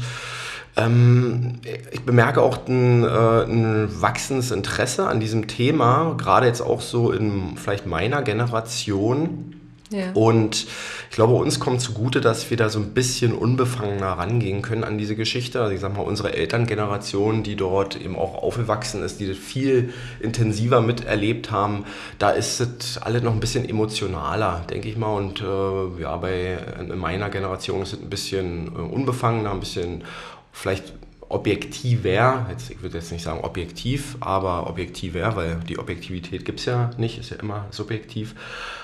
ähm, 0.78 1.56
ich 1.92 2.02
bemerke 2.02 2.42
auch 2.42 2.68
ein, 2.68 3.04
äh, 3.04 3.08
ein, 3.08 4.02
wachsendes 4.02 4.52
Interesse 4.52 5.08
an 5.08 5.20
diesem 5.20 5.48
Thema, 5.48 6.16
gerade 6.18 6.48
jetzt 6.48 6.62
auch 6.62 6.82
so 6.82 7.12
in 7.12 7.58
vielleicht 7.58 7.86
meiner 7.86 8.22
Generation. 8.22 9.56
Ja. 9.92 10.12
Und 10.14 10.68
ich 11.10 11.16
glaube, 11.16 11.34
uns 11.34 11.60
kommt 11.60 11.82
zugute, 11.82 12.22
dass 12.22 12.50
wir 12.52 12.58
da 12.58 12.70
so 12.70 12.78
ein 12.78 12.94
bisschen 12.94 13.34
unbefangener 13.34 14.12
rangehen 14.12 14.62
können 14.62 14.84
an 14.84 15.00
diese 15.00 15.16
Geschichte. 15.16 15.62
Also 15.62 15.74
ich 15.74 15.82
sag 15.82 15.96
mal, 15.96 16.04
unsere 16.04 16.34
Elterngeneration, 16.34 17.42
die 17.42 17.56
dort 17.56 18.00
eben 18.00 18.16
auch 18.16 18.36
aufgewachsen 18.36 19.02
ist, 19.02 19.20
die 19.20 19.28
das 19.28 19.38
viel 19.38 19.92
intensiver 20.20 20.82
miterlebt 20.82 21.50
haben, 21.50 21.86
da 22.20 22.30
ist 22.30 22.62
es 22.62 23.00
alles 23.00 23.24
noch 23.24 23.34
ein 23.34 23.40
bisschen 23.40 23.68
emotionaler, 23.68 24.64
denke 24.70 24.90
ich 24.90 24.96
mal. 24.96 25.16
Und 25.16 25.42
äh, 25.42 26.02
ja, 26.02 26.16
bei 26.18 26.60
in 26.80 26.96
meiner 27.00 27.30
Generation 27.30 27.82
ist 27.82 27.94
es 27.94 28.00
ein 28.00 28.12
bisschen 28.12 28.68
äh, 28.68 28.80
unbefangener, 28.80 29.52
ein 29.52 29.60
bisschen 29.60 30.04
vielleicht 30.51 30.94
objektiver, 31.29 32.48
jetzt, 32.50 32.71
ich 32.71 32.81
würde 32.81 32.98
jetzt 32.98 33.12
nicht 33.12 33.24
sagen 33.24 33.41
objektiv, 33.43 34.17
aber 34.19 34.67
objektiver, 34.67 35.36
weil 35.36 35.59
die 35.67 35.77
Objektivität 35.77 36.43
gibt 36.43 36.59
es 36.59 36.65
ja 36.65 36.89
nicht, 36.98 37.19
ist 37.19 37.29
ja 37.29 37.38
immer 37.38 37.67
subjektiv. 37.69 38.33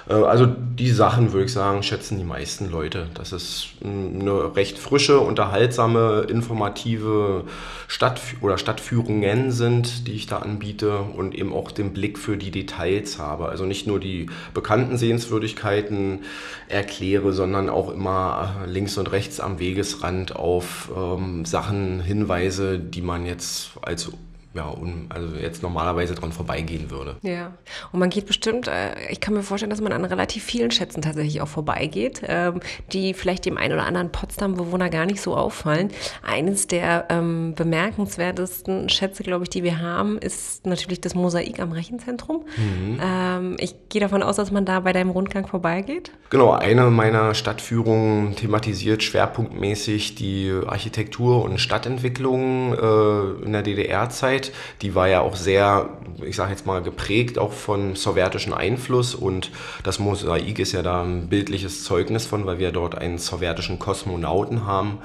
Äh, 0.07 0.13
also 0.13 0.45
die 0.45 0.91
Sachen, 0.91 1.33
würde 1.33 1.45
ich 1.45 1.53
sagen, 1.53 1.81
schätzen 1.81 2.17
die 2.19 2.23
meisten 2.23 2.69
Leute. 2.69 3.07
Das 3.15 3.31
ist 3.33 3.69
eine 3.83 4.55
recht 4.55 4.77
frische, 4.77 5.19
unterhaltsame, 5.19 6.27
informative 6.29 7.45
Stadt 7.87 8.21
oder 8.41 8.57
Stadtführungen 8.59 9.51
sind, 9.51 10.07
die 10.07 10.13
ich 10.13 10.27
da 10.27 10.37
anbiete 10.39 10.99
und 10.99 11.33
eben 11.35 11.51
auch 11.51 11.71
den 11.71 11.93
Blick 11.93 12.19
für 12.19 12.37
die 12.37 12.51
Details 12.51 13.17
habe. 13.17 13.49
Also 13.49 13.65
nicht 13.65 13.87
nur 13.87 13.99
die 13.99 14.27
bekannten 14.53 14.97
Sehenswürdigkeiten 14.97 16.19
erkläre, 16.67 17.33
sondern 17.33 17.69
auch 17.69 17.91
immer 17.91 18.65
links 18.67 18.97
und 18.97 19.11
rechts 19.11 19.39
am 19.39 19.59
Wegesrand 19.59 20.35
auf 20.35 20.91
ähm, 20.95 21.45
Sachen 21.45 22.01
hinweise, 22.01 22.34
Weise, 22.35 22.79
die 22.79 23.01
man 23.01 23.25
jetzt 23.25 23.71
als 23.81 24.11
ja, 24.55 24.69
un, 24.69 25.07
also 25.09 25.35
jetzt 25.35 25.61
normalerweise 25.61 26.15
dran 26.15 26.31
vorbeigehen 26.31 26.89
würde. 26.89 27.17
Ja, 27.21 27.51
und 27.91 27.99
man 27.99 28.09
geht 28.09 28.25
bestimmt, 28.25 28.67
äh, 28.67 29.09
ich 29.09 29.19
kann 29.19 29.33
mir 29.33 29.43
vorstellen, 29.43 29.69
dass 29.69 29.81
man 29.81 29.91
an 29.91 30.05
relativ 30.05 30.43
vielen 30.43 30.71
Schätzen 30.71 31.01
tatsächlich 31.01 31.41
auch 31.41 31.47
vorbeigeht, 31.47 32.21
ähm, 32.25 32.61
die 32.93 33.13
vielleicht 33.13 33.45
dem 33.45 33.57
einen 33.57 33.73
oder 33.73 33.85
anderen 33.85 34.11
Potsdam-Bewohner 34.11 34.89
gar 34.89 35.05
nicht 35.05 35.21
so 35.21 35.35
auffallen. 35.35 35.89
Eines 36.25 36.67
der 36.67 37.05
ähm, 37.09 37.53
bemerkenswertesten 37.55 38.87
Schätze, 38.87 39.23
glaube 39.23 39.43
ich, 39.43 39.49
die 39.49 39.63
wir 39.63 39.81
haben, 39.81 40.17
ist 40.17 40.65
natürlich 40.65 41.01
das 41.01 41.15
Mosaik 41.15 41.59
am 41.59 41.73
Rechenzentrum. 41.73 42.45
Mhm. 42.55 42.99
Ähm, 43.03 43.57
ich 43.59 43.75
gehe 43.89 43.99
davon 43.99 44.23
aus, 44.23 44.37
dass 44.37 44.51
man 44.51 44.63
da 44.63 44.79
bei 44.79 44.93
deinem 44.93 45.09
Rundgang 45.09 45.47
vorbeigeht. 45.47 46.11
Genau, 46.29 46.51
eine 46.51 46.89
meiner 46.89 47.33
Stadtführungen 47.33 48.35
thematisiert 48.35 49.03
schwerpunktmäßig 49.03 50.15
die 50.15 50.53
Architektur 50.65 51.43
und 51.43 51.59
Stadtentwicklung 51.59 52.73
äh, 52.73 53.45
in 53.45 53.51
der 53.51 53.61
DDR-Zeit. 53.61 54.44
Die 54.81 54.95
war 54.95 55.07
ja 55.07 55.21
auch 55.21 55.35
sehr, 55.35 55.89
ich 56.23 56.35
sage 56.35 56.51
jetzt 56.51 56.65
mal, 56.65 56.81
geprägt 56.81 57.37
auch 57.37 57.51
von 57.51 57.95
sowjetischen 57.95 58.53
Einfluss 58.53 59.15
und 59.15 59.51
das 59.83 59.99
Mosaik 59.99 60.59
ist 60.59 60.71
ja 60.71 60.81
da 60.81 61.03
ein 61.03 61.27
bildliches 61.27 61.83
Zeugnis 61.83 62.25
von, 62.25 62.45
weil 62.45 62.59
wir 62.59 62.71
dort 62.71 62.97
einen 62.97 63.17
sowjetischen 63.17 63.79
Kosmonauten 63.79 64.65
haben, 64.65 64.99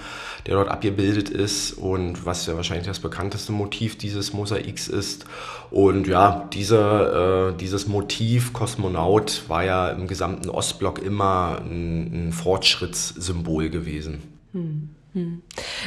der 0.46 0.54
dort 0.54 0.68
abgebildet 0.68 1.28
ist 1.28 1.72
und 1.72 2.24
was 2.26 2.46
ja 2.46 2.56
wahrscheinlich 2.56 2.86
das 2.86 3.00
bekannteste 3.00 3.52
Motiv 3.52 3.98
dieses 3.98 4.32
Mosaiks 4.32 4.88
ist. 4.88 5.26
Und 5.70 6.06
ja, 6.06 6.48
diese, 6.52 7.52
äh, 7.54 7.58
dieses 7.58 7.86
Motiv 7.86 8.52
Kosmonaut 8.52 9.44
war 9.48 9.64
ja 9.64 9.90
im 9.90 10.06
gesamten 10.06 10.48
Ostblock 10.50 11.00
immer 11.00 11.60
ein, 11.64 12.28
ein 12.28 12.32
Fortschrittssymbol 12.32 13.70
gewesen. 13.70 14.22
Hm. 14.52 14.90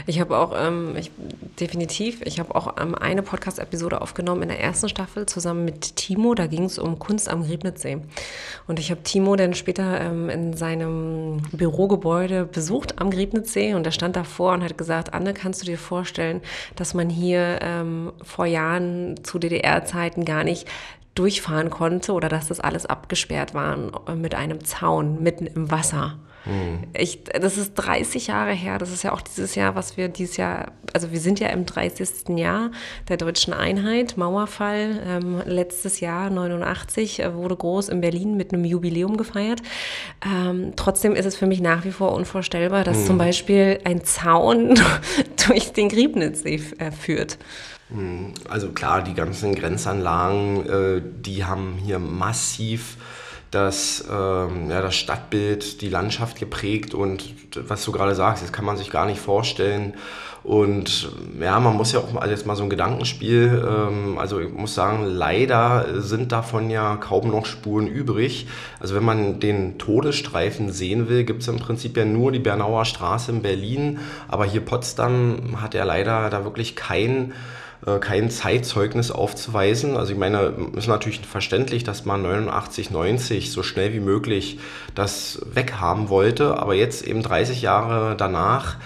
Ich 0.05 0.19
habe 0.19 0.37
auch, 0.37 0.53
ähm, 0.57 0.95
ich, 0.97 1.11
definitiv, 1.59 2.21
ich 2.23 2.39
habe 2.39 2.55
auch 2.55 2.75
ähm, 2.81 2.95
eine 2.95 3.21
Podcast-Episode 3.21 4.01
aufgenommen 4.01 4.43
in 4.43 4.49
der 4.49 4.59
ersten 4.59 4.89
Staffel 4.89 5.25
zusammen 5.25 5.65
mit 5.65 5.95
Timo. 5.95 6.33
Da 6.35 6.47
ging 6.47 6.65
es 6.65 6.77
um 6.77 6.99
Kunst 6.99 7.29
am 7.29 7.43
Griebnitzsee. 7.43 7.99
Und 8.67 8.79
ich 8.79 8.91
habe 8.91 9.03
Timo 9.03 9.35
dann 9.35 9.53
später 9.53 10.01
ähm, 10.01 10.29
in 10.29 10.53
seinem 10.55 11.41
Bürogebäude 11.51 12.45
besucht 12.45 12.99
am 12.99 13.11
Griebnitzsee 13.11 13.73
und 13.73 13.85
er 13.85 13.91
stand 13.91 14.15
davor 14.15 14.53
und 14.53 14.63
hat 14.63 14.77
gesagt, 14.77 15.13
Anne, 15.13 15.33
kannst 15.33 15.61
du 15.61 15.65
dir 15.65 15.77
vorstellen, 15.77 16.41
dass 16.75 16.93
man 16.93 17.09
hier 17.09 17.59
ähm, 17.61 18.11
vor 18.23 18.45
Jahren 18.45 19.23
zu 19.23 19.39
DDR-Zeiten 19.39 20.25
gar 20.25 20.43
nicht 20.43 20.67
durchfahren 21.15 21.69
konnte 21.69 22.13
oder 22.13 22.27
dass 22.27 22.47
das 22.47 22.59
alles 22.59 22.85
abgesperrt 22.85 23.53
war 23.53 23.77
äh, 24.07 24.15
mit 24.15 24.35
einem 24.35 24.63
Zaun 24.65 25.21
mitten 25.21 25.45
im 25.45 25.71
Wasser? 25.71 26.17
Mhm. 26.45 26.83
Ich, 26.93 27.23
das 27.23 27.57
ist 27.57 27.75
30 27.75 28.27
Jahre 28.27 28.51
her. 28.51 28.77
Das 28.77 28.91
ist 28.91 29.03
ja 29.03 29.13
auch 29.13 29.21
dieses 29.21 29.55
Jahr, 29.55 29.75
was 29.75 29.97
wir 29.97 30.09
dieses 30.09 30.37
Jahr, 30.37 30.71
also 30.93 31.11
wir 31.11 31.19
sind 31.19 31.39
ja 31.39 31.47
im 31.49 31.65
30. 31.65 32.37
Jahr 32.37 32.71
der 33.07 33.17
deutschen 33.17 33.53
Einheit, 33.53 34.17
Mauerfall. 34.17 35.01
Ähm, 35.07 35.41
letztes 35.45 35.99
Jahr, 35.99 36.29
89, 36.29 37.19
äh, 37.19 37.33
wurde 37.35 37.55
groß 37.55 37.89
in 37.89 38.01
Berlin 38.01 38.35
mit 38.35 38.53
einem 38.53 38.65
Jubiläum 38.65 39.17
gefeiert. 39.17 39.61
Ähm, 40.25 40.73
trotzdem 40.75 41.15
ist 41.15 41.25
es 41.25 41.35
für 41.35 41.47
mich 41.47 41.61
nach 41.61 41.85
wie 41.85 41.91
vor 41.91 42.13
unvorstellbar, 42.13 42.83
dass 42.83 42.99
mhm. 42.99 43.05
zum 43.05 43.17
Beispiel 43.17 43.79
ein 43.85 44.03
Zaun 44.03 44.79
durch 45.47 45.71
den 45.71 45.89
Griebnitzsee 45.89 46.61
äh, 46.77 46.91
führt. 46.91 47.37
Mhm. 47.89 48.33
Also 48.49 48.69
klar, 48.69 49.01
die 49.01 49.13
ganzen 49.13 49.55
Grenzanlagen, 49.55 50.69
äh, 50.69 51.01
die 51.21 51.45
haben 51.45 51.77
hier 51.83 51.99
massiv 51.99 52.97
das, 53.53 54.05
ähm, 54.11 54.69
ja, 54.69 54.81
das 54.81 54.95
Stadtbild, 54.95 55.81
die 55.81 55.89
Landschaft 55.89 56.39
geprägt 56.39 56.93
und 56.93 57.33
was 57.55 57.83
du 57.85 57.91
gerade 57.91 58.15
sagst, 58.15 58.43
das 58.43 58.51
kann 58.51 58.65
man 58.65 58.77
sich 58.77 58.89
gar 58.89 59.05
nicht 59.05 59.19
vorstellen. 59.19 59.93
Und 60.43 61.09
ja, 61.39 61.57
man 61.61 61.77
muss 61.77 61.93
ja 61.93 61.99
auch 61.99 62.15
also 62.15 62.29
jetzt 62.29 62.45
mal 62.45 62.57
so 62.57 62.63
ein 62.63 62.69
Gedankenspiel, 62.69 63.65
ähm, 63.65 64.17
also 64.17 64.41
ich 64.41 64.51
muss 64.51 64.75
sagen, 64.75 65.05
leider 65.05 66.01
sind 66.01 66.33
davon 66.33 66.69
ja 66.69 66.97
kaum 66.97 67.29
noch 67.29 67.45
Spuren 67.45 67.87
übrig. 67.87 68.47
Also 68.79 68.93
wenn 68.93 69.05
man 69.05 69.39
den 69.39 69.77
Todesstreifen 69.77 70.69
sehen 70.69 71.07
will, 71.07 71.23
gibt 71.23 71.43
es 71.43 71.47
im 71.47 71.59
Prinzip 71.59 71.95
ja 71.95 72.03
nur 72.03 72.33
die 72.33 72.39
Bernauer 72.39 72.83
Straße 72.83 73.31
in 73.31 73.41
Berlin, 73.41 73.99
aber 74.27 74.43
hier 74.43 74.61
Potsdam 74.61 75.61
hat 75.61 75.75
ja 75.75 75.85
leider 75.85 76.29
da 76.29 76.43
wirklich 76.43 76.75
kein 76.75 77.33
kein 77.99 78.29
Zeitzeugnis 78.29 79.11
aufzuweisen. 79.11 79.97
Also 79.97 80.13
ich 80.13 80.19
meine, 80.19 80.53
ist 80.75 80.87
natürlich 80.87 81.19
verständlich, 81.25 81.83
dass 81.83 82.05
man 82.05 82.21
89, 82.21 82.91
90 82.91 83.51
so 83.51 83.63
schnell 83.63 83.93
wie 83.93 83.99
möglich 83.99 84.59
das 84.95 85.41
weghaben 85.53 86.09
wollte, 86.09 86.57
aber 86.57 86.75
jetzt 86.75 87.05
eben 87.05 87.21
30 87.21 87.61
Jahre 87.61 88.15
danach 88.15 88.77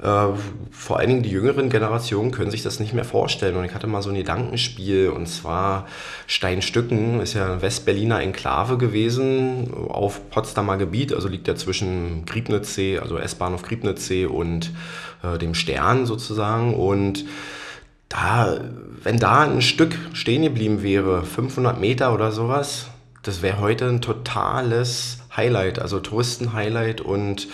äh, 0.00 0.28
vor 0.70 0.98
allen 0.98 1.08
Dingen 1.08 1.22
die 1.22 1.30
jüngeren 1.30 1.70
Generationen 1.70 2.30
können 2.30 2.50
sich 2.50 2.62
das 2.62 2.78
nicht 2.78 2.94
mehr 2.94 3.04
vorstellen. 3.04 3.56
Und 3.56 3.64
ich 3.64 3.74
hatte 3.74 3.86
mal 3.86 4.02
so 4.02 4.10
ein 4.10 4.14
Gedankenspiel, 4.14 5.08
und 5.08 5.26
zwar 5.26 5.86
Steinstücken 6.26 7.20
ist 7.20 7.34
ja 7.34 7.60
Westberliner 7.60 8.20
Enklave 8.20 8.78
gewesen 8.78 9.72
auf 9.88 10.30
Potsdamer 10.30 10.76
Gebiet, 10.76 11.12
also 11.12 11.28
liegt 11.28 11.48
ja 11.48 11.56
zwischen 11.56 12.24
Griebnitzsee, 12.26 12.98
also 13.00 13.18
S-Bahnhof 13.18 13.62
Griebnitzsee 13.62 14.26
und 14.26 14.70
äh, 15.22 15.38
dem 15.38 15.54
Stern 15.54 16.06
sozusagen. 16.06 16.74
Und 16.74 17.24
da, 18.08 18.60
wenn 19.02 19.18
da 19.18 19.42
ein 19.42 19.62
Stück 19.62 19.96
stehen 20.14 20.42
geblieben 20.42 20.82
wäre, 20.82 21.24
500 21.24 21.78
Meter 21.78 22.14
oder 22.14 22.32
sowas, 22.32 22.86
das 23.22 23.42
wäre 23.42 23.60
heute 23.60 23.88
ein 23.88 24.00
totales 24.00 25.18
Highlight, 25.36 25.78
also 25.78 26.00
Touristen-Highlight 26.00 27.00
und 27.00 27.48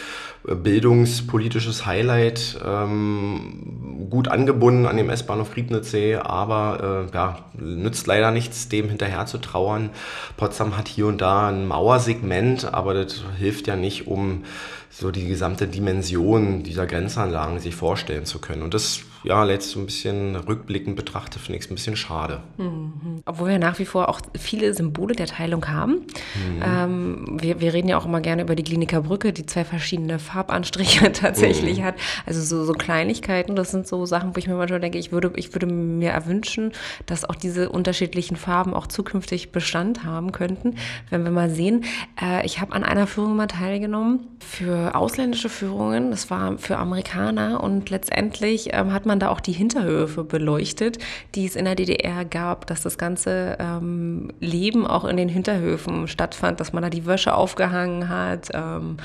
äh, 0.46 0.54
bildungspolitisches 0.54 1.86
Highlight, 1.86 2.60
ähm, 2.64 4.06
gut 4.10 4.28
angebunden 4.28 4.86
an 4.86 4.96
dem 4.96 5.10
S-Bahnhof 5.10 5.52
Griebnitzsee, 5.52 6.16
aber 6.16 7.08
äh, 7.10 7.14
ja, 7.14 7.38
nützt 7.54 8.06
leider 8.06 8.30
nichts, 8.30 8.68
dem 8.68 8.88
hinterher 8.88 9.26
zu 9.26 9.38
trauern. 9.38 9.90
Potsdam 10.36 10.76
hat 10.76 10.86
hier 10.86 11.06
und 11.06 11.20
da 11.20 11.48
ein 11.48 11.66
Mauersegment, 11.66 12.72
aber 12.72 12.94
das 12.94 13.24
hilft 13.38 13.66
ja 13.66 13.74
nicht, 13.74 14.06
um 14.06 14.44
so 14.90 15.10
die 15.10 15.26
gesamte 15.26 15.66
Dimension 15.66 16.62
dieser 16.62 16.86
Grenzanlagen 16.86 17.58
sich 17.58 17.74
vorstellen 17.74 18.26
zu 18.26 18.38
können. 18.38 18.62
Und 18.62 18.74
das 18.74 19.00
ja, 19.24 19.44
jetzt 19.46 19.70
so 19.70 19.80
ein 19.80 19.86
bisschen 19.86 20.36
rückblickend 20.36 20.96
betrachtet, 20.96 21.40
finde 21.40 21.58
ich 21.58 21.64
es 21.64 21.70
ein 21.70 21.74
bisschen 21.74 21.96
schade. 21.96 22.42
Mhm. 22.58 23.22
Obwohl 23.24 23.48
wir 23.48 23.58
nach 23.58 23.78
wie 23.78 23.86
vor 23.86 24.10
auch 24.10 24.20
viele 24.38 24.74
Symbole 24.74 25.14
der 25.14 25.26
Teilung 25.26 25.66
haben. 25.68 25.92
Mhm. 26.34 26.62
Ähm, 26.62 27.38
wir, 27.40 27.60
wir 27.60 27.72
reden 27.72 27.88
ja 27.88 27.96
auch 27.96 28.04
immer 28.04 28.20
gerne 28.20 28.42
über 28.42 28.54
die 28.54 28.62
Kliniker 28.62 29.00
Brücke, 29.00 29.32
die 29.32 29.46
zwei 29.46 29.64
verschiedene 29.64 30.18
Farbanstriche 30.18 31.10
tatsächlich 31.12 31.78
mhm. 31.78 31.84
hat. 31.84 31.94
Also 32.26 32.42
so, 32.42 32.64
so 32.64 32.74
Kleinigkeiten, 32.74 33.56
das 33.56 33.70
sind 33.70 33.88
so 33.88 34.04
Sachen, 34.04 34.36
wo 34.36 34.38
ich 34.38 34.46
mir 34.46 34.56
manchmal 34.56 34.80
denke, 34.80 34.98
ich 34.98 35.10
würde, 35.10 35.32
ich 35.36 35.54
würde 35.54 35.66
mir 35.66 36.10
erwünschen, 36.10 36.72
dass 37.06 37.24
auch 37.24 37.34
diese 37.34 37.70
unterschiedlichen 37.70 38.36
Farben 38.36 38.74
auch 38.74 38.86
zukünftig 38.86 39.52
Bestand 39.52 40.04
haben 40.04 40.32
könnten. 40.32 40.76
Wenn 41.08 41.24
wir 41.24 41.30
mal 41.30 41.48
sehen, 41.48 41.84
äh, 42.20 42.44
ich 42.44 42.60
habe 42.60 42.72
an 42.72 42.84
einer 42.84 43.06
Führung 43.06 43.36
mal 43.36 43.46
teilgenommen 43.46 44.20
für 44.38 44.94
ausländische 44.94 45.48
Führungen, 45.48 46.10
das 46.10 46.28
war 46.30 46.58
für 46.58 46.76
Amerikaner 46.76 47.62
und 47.64 47.88
letztendlich 47.88 48.68
ähm, 48.72 48.92
hat 48.92 49.06
man 49.06 49.13
man 49.14 49.20
da 49.20 49.30
auch 49.30 49.40
die 49.40 49.52
Hinterhöfe 49.52 50.24
beleuchtet, 50.24 50.98
die 51.36 51.46
es 51.46 51.54
in 51.54 51.64
der 51.66 51.76
DDR 51.76 52.24
gab, 52.24 52.66
dass 52.66 52.82
das 52.82 52.98
ganze 52.98 53.56
ähm, 53.60 54.32
Leben 54.40 54.86
auch 54.86 55.04
in 55.04 55.16
den 55.16 55.28
Hinterhöfen 55.28 56.08
stattfand, 56.08 56.58
dass 56.58 56.72
man 56.72 56.82
da 56.82 56.90
die 56.90 57.06
Wäsche 57.06 57.34
aufgehangen 57.34 58.08
hat, 58.08 58.48
ähm, 58.52 58.96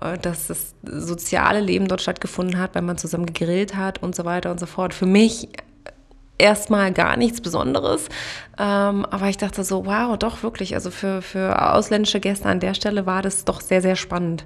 äh, 0.00 0.16
dass 0.18 0.46
das 0.46 0.74
soziale 0.84 1.60
Leben 1.60 1.88
dort 1.88 2.00
stattgefunden 2.00 2.60
hat, 2.60 2.76
weil 2.76 2.82
man 2.82 2.96
zusammen 2.96 3.26
gegrillt 3.26 3.74
hat 3.74 4.00
und 4.02 4.14
so 4.14 4.24
weiter 4.24 4.52
und 4.52 4.60
so 4.60 4.66
fort. 4.66 4.94
Für 4.94 5.06
mich 5.06 5.48
erstmal 6.38 6.92
gar 6.92 7.16
nichts 7.16 7.40
Besonderes. 7.40 8.08
Ähm, 8.58 9.04
aber 9.06 9.28
ich 9.28 9.36
dachte 9.36 9.64
so, 9.64 9.84
wow, 9.86 10.16
doch 10.16 10.44
wirklich. 10.44 10.74
Also 10.74 10.92
für, 10.92 11.22
für 11.22 11.74
ausländische 11.74 12.20
Gäste 12.20 12.48
an 12.48 12.60
der 12.60 12.74
Stelle 12.74 13.04
war 13.04 13.22
das 13.22 13.44
doch 13.44 13.60
sehr, 13.60 13.82
sehr 13.82 13.96
spannend. 13.96 14.44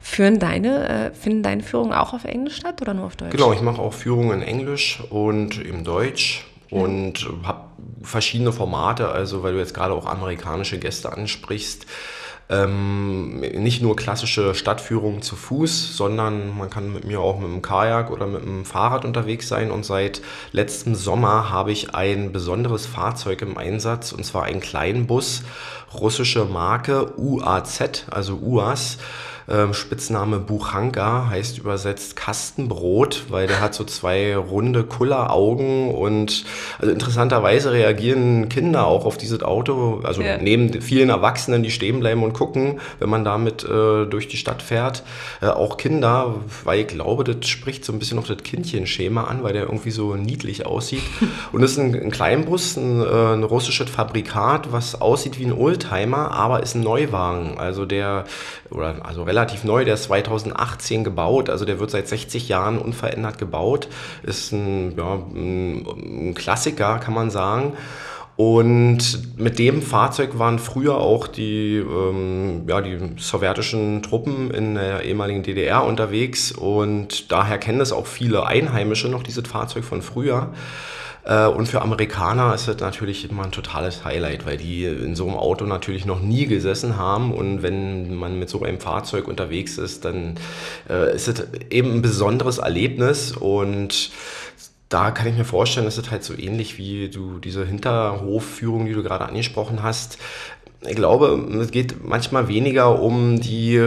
Führen 0.00 0.38
deine, 0.38 0.88
äh, 0.88 1.14
finden 1.14 1.42
deine 1.42 1.62
Führungen 1.62 1.92
auch 1.92 2.12
auf 2.12 2.24
Englisch 2.24 2.56
statt 2.56 2.80
oder 2.80 2.94
nur 2.94 3.06
auf 3.06 3.16
Deutsch? 3.16 3.32
Genau, 3.32 3.52
ich 3.52 3.60
mache 3.60 3.80
auch 3.80 3.92
Führungen 3.92 4.42
in 4.42 4.46
Englisch 4.46 5.02
und 5.10 5.62
im 5.64 5.84
Deutsch 5.84 6.46
und 6.70 7.28
habe 7.44 7.68
verschiedene 8.02 8.52
Formate, 8.52 9.08
also 9.08 9.42
weil 9.42 9.54
du 9.54 9.58
jetzt 9.58 9.74
gerade 9.74 9.94
auch 9.94 10.06
amerikanische 10.06 10.78
Gäste 10.78 11.12
ansprichst. 11.12 11.86
Ähm, 12.50 13.40
nicht 13.40 13.82
nur 13.82 13.94
klassische 13.94 14.54
Stadtführungen 14.54 15.20
zu 15.20 15.36
Fuß, 15.36 15.94
sondern 15.94 16.56
man 16.56 16.70
kann 16.70 16.90
mit 16.90 17.04
mir 17.04 17.20
auch 17.20 17.38
mit 17.38 17.50
dem 17.50 17.60
Kajak 17.60 18.10
oder 18.10 18.26
mit 18.26 18.42
dem 18.42 18.64
Fahrrad 18.64 19.04
unterwegs 19.04 19.48
sein. 19.48 19.70
Und 19.70 19.84
seit 19.84 20.22
letztem 20.52 20.94
Sommer 20.94 21.50
habe 21.50 21.72
ich 21.72 21.94
ein 21.94 22.32
besonderes 22.32 22.86
Fahrzeug 22.86 23.42
im 23.42 23.58
Einsatz, 23.58 24.12
und 24.12 24.24
zwar 24.24 24.44
einen 24.44 24.60
kleinen 24.60 25.06
Bus, 25.06 25.42
russische 25.92 26.46
Marke 26.46 27.18
UAZ, 27.18 28.06
also 28.10 28.38
UAS. 28.38 28.96
Ähm, 29.50 29.72
Spitzname 29.72 30.38
Buchanka 30.38 31.28
heißt 31.30 31.58
übersetzt 31.58 32.16
Kastenbrot, 32.16 33.24
weil 33.30 33.46
der 33.46 33.60
hat 33.60 33.74
so 33.74 33.84
zwei 33.84 34.36
runde 34.36 34.84
Kulleraugen 34.84 35.94
und 35.94 36.44
also 36.78 36.92
interessanterweise 36.92 37.72
reagieren 37.72 38.50
Kinder 38.50 38.86
auch 38.86 39.06
auf 39.06 39.16
dieses 39.16 39.42
Auto, 39.42 40.02
also 40.04 40.20
ja. 40.20 40.36
neben 40.36 40.82
vielen 40.82 41.08
Erwachsenen, 41.08 41.62
die 41.62 41.70
stehen 41.70 42.00
bleiben 42.00 42.22
und 42.22 42.34
gucken, 42.34 42.80
wenn 42.98 43.08
man 43.08 43.24
damit 43.24 43.64
äh, 43.64 44.04
durch 44.04 44.28
die 44.28 44.36
Stadt 44.36 44.60
fährt, 44.60 45.02
äh, 45.40 45.46
auch 45.46 45.78
Kinder, 45.78 46.34
weil 46.64 46.80
ich 46.80 46.88
glaube, 46.88 47.24
das 47.24 47.48
spricht 47.48 47.86
so 47.86 47.92
ein 47.94 47.98
bisschen 47.98 48.16
noch 48.16 48.26
das 48.26 48.42
Kindchenschema 48.42 49.24
an, 49.24 49.42
weil 49.42 49.54
der 49.54 49.62
irgendwie 49.62 49.92
so 49.92 50.14
niedlich 50.14 50.66
aussieht. 50.66 51.02
Und 51.52 51.62
das 51.62 51.72
ist 51.72 51.78
ein, 51.78 51.94
ein 51.94 52.10
Kleinbus, 52.10 52.76
ein, 52.76 53.00
äh, 53.00 53.32
ein 53.34 53.44
russisches 53.44 53.88
Fabrikat, 53.88 54.72
was 54.72 55.00
aussieht 55.00 55.38
wie 55.38 55.46
ein 55.46 55.52
Oldtimer, 55.52 56.32
aber 56.32 56.62
ist 56.62 56.74
ein 56.74 56.82
Neuwagen, 56.82 57.56
also 57.56 57.86
der 57.86 58.24
oder 58.70 58.96
also 59.02 59.22
relativ 59.22 59.37
relativ 59.38 59.64
neu, 59.64 59.84
der 59.84 59.94
ist 59.94 60.04
2018 60.04 61.04
gebaut, 61.04 61.48
also 61.48 61.64
der 61.64 61.78
wird 61.78 61.90
seit 61.90 62.08
60 62.08 62.48
Jahren 62.48 62.78
unverändert 62.78 63.38
gebaut. 63.38 63.88
Ist 64.22 64.52
ein, 64.52 64.96
ja, 64.96 65.14
ein 65.14 66.34
Klassiker, 66.34 66.98
kann 66.98 67.14
man 67.14 67.30
sagen. 67.30 67.74
Und 68.36 69.36
mit 69.36 69.58
dem 69.58 69.82
Fahrzeug 69.82 70.38
waren 70.38 70.60
früher 70.60 70.98
auch 70.98 71.26
die, 71.26 71.78
ähm, 71.78 72.62
ja, 72.68 72.80
die 72.80 72.96
sowjetischen 73.16 74.00
Truppen 74.00 74.52
in 74.52 74.76
der 74.76 75.02
ehemaligen 75.02 75.42
DDR 75.42 75.84
unterwegs 75.84 76.52
und 76.52 77.32
daher 77.32 77.58
kennen 77.58 77.80
es 77.80 77.90
auch 77.90 78.06
viele 78.06 78.46
Einheimische 78.46 79.08
noch, 79.08 79.24
dieses 79.24 79.48
Fahrzeug 79.48 79.82
von 79.82 80.02
früher. 80.02 80.52
Äh, 81.28 81.46
und 81.46 81.66
für 81.66 81.82
Amerikaner 81.82 82.54
ist 82.54 82.66
das 82.66 82.78
natürlich 82.78 83.30
immer 83.30 83.44
ein 83.44 83.52
totales 83.52 84.04
Highlight, 84.04 84.46
weil 84.46 84.56
die 84.56 84.84
in 84.84 85.14
so 85.14 85.26
einem 85.28 85.36
Auto 85.36 85.66
natürlich 85.66 86.06
noch 86.06 86.20
nie 86.20 86.46
gesessen 86.46 86.96
haben. 86.96 87.32
Und 87.32 87.62
wenn 87.62 88.14
man 88.14 88.38
mit 88.38 88.48
so 88.48 88.62
einem 88.62 88.80
Fahrzeug 88.80 89.28
unterwegs 89.28 89.78
ist, 89.78 90.04
dann 90.04 90.36
äh, 90.88 91.14
ist 91.14 91.28
es 91.28 91.46
eben 91.70 91.92
ein 91.92 92.02
besonderes 92.02 92.58
Erlebnis. 92.58 93.32
Und 93.32 94.10
da 94.88 95.10
kann 95.10 95.26
ich 95.26 95.36
mir 95.36 95.44
vorstellen, 95.44 95.86
ist 95.86 95.98
es 95.98 96.10
halt 96.10 96.24
so 96.24 96.32
ähnlich 96.36 96.78
wie 96.78 97.10
du 97.10 97.38
diese 97.38 97.66
Hinterhofführung, 97.66 98.86
die 98.86 98.94
du 98.94 99.02
gerade 99.02 99.26
angesprochen 99.26 99.82
hast 99.82 100.18
ich 100.86 100.94
glaube, 100.94 101.44
es 101.60 101.72
geht 101.72 102.04
manchmal 102.04 102.46
weniger 102.46 103.02
um 103.02 103.40
die 103.40 103.82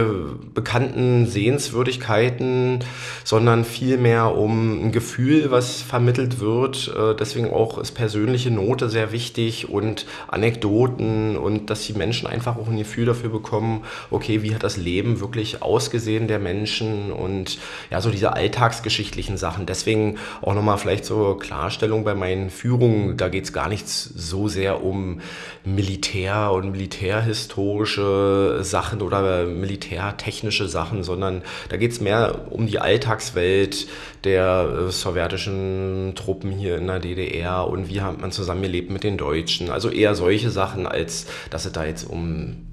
bekannten 0.52 1.26
Sehenswürdigkeiten, 1.26 2.80
sondern 3.24 3.64
vielmehr 3.64 4.36
um 4.36 4.88
ein 4.88 4.92
Gefühl, 4.92 5.50
was 5.50 5.80
vermittelt 5.80 6.38
wird. 6.38 6.94
Äh, 6.94 7.14
deswegen 7.14 7.50
auch 7.50 7.78
ist 7.78 7.92
persönliche 7.92 8.50
Note 8.50 8.90
sehr 8.90 9.10
wichtig 9.10 9.70
und 9.70 10.04
Anekdoten 10.28 11.38
und 11.38 11.70
dass 11.70 11.86
die 11.86 11.94
Menschen 11.94 12.26
einfach 12.26 12.58
auch 12.58 12.68
ein 12.68 12.76
Gefühl 12.76 13.06
dafür 13.06 13.30
bekommen, 13.30 13.84
okay, 14.10 14.42
wie 14.42 14.54
hat 14.54 14.62
das 14.62 14.76
Leben 14.76 15.20
wirklich 15.20 15.62
ausgesehen 15.62 16.28
der 16.28 16.40
Menschen 16.40 17.10
und 17.10 17.58
ja, 17.90 18.02
so 18.02 18.10
diese 18.10 18.34
alltagsgeschichtlichen 18.34 19.38
Sachen. 19.38 19.64
Deswegen 19.64 20.18
auch 20.42 20.54
nochmal 20.54 20.76
vielleicht 20.76 21.06
so 21.06 21.36
Klarstellung 21.36 22.04
bei 22.04 22.14
meinen 22.14 22.50
Führungen, 22.50 23.16
da 23.16 23.30
geht 23.30 23.44
es 23.44 23.54
gar 23.54 23.70
nicht 23.70 23.88
so 23.88 24.48
sehr 24.48 24.84
um 24.84 25.20
Militär 25.64 26.52
und 26.52 26.72
Militär 26.72 26.81
militärhistorische 26.82 28.58
Sachen 28.62 29.02
oder 29.02 29.46
militärtechnische 29.46 30.66
Sachen, 30.66 31.04
sondern 31.04 31.42
da 31.68 31.76
geht 31.76 31.92
es 31.92 32.00
mehr 32.00 32.46
um 32.50 32.66
die 32.66 32.80
Alltagswelt 32.80 33.86
der 34.24 34.86
äh, 34.88 34.90
sowjetischen 34.90 36.14
Truppen 36.16 36.50
hier 36.50 36.78
in 36.78 36.88
der 36.88 36.98
DDR 36.98 37.68
und 37.68 37.88
wie 37.88 38.00
hat 38.00 38.20
man 38.20 38.32
zusammengelebt 38.32 38.90
mit 38.90 39.04
den 39.04 39.16
Deutschen. 39.16 39.70
Also 39.70 39.90
eher 39.90 40.16
solche 40.16 40.50
Sachen, 40.50 40.86
als 40.86 41.26
dass 41.50 41.66
es 41.66 41.72
da 41.72 41.84
jetzt 41.84 42.04
um 42.08 42.66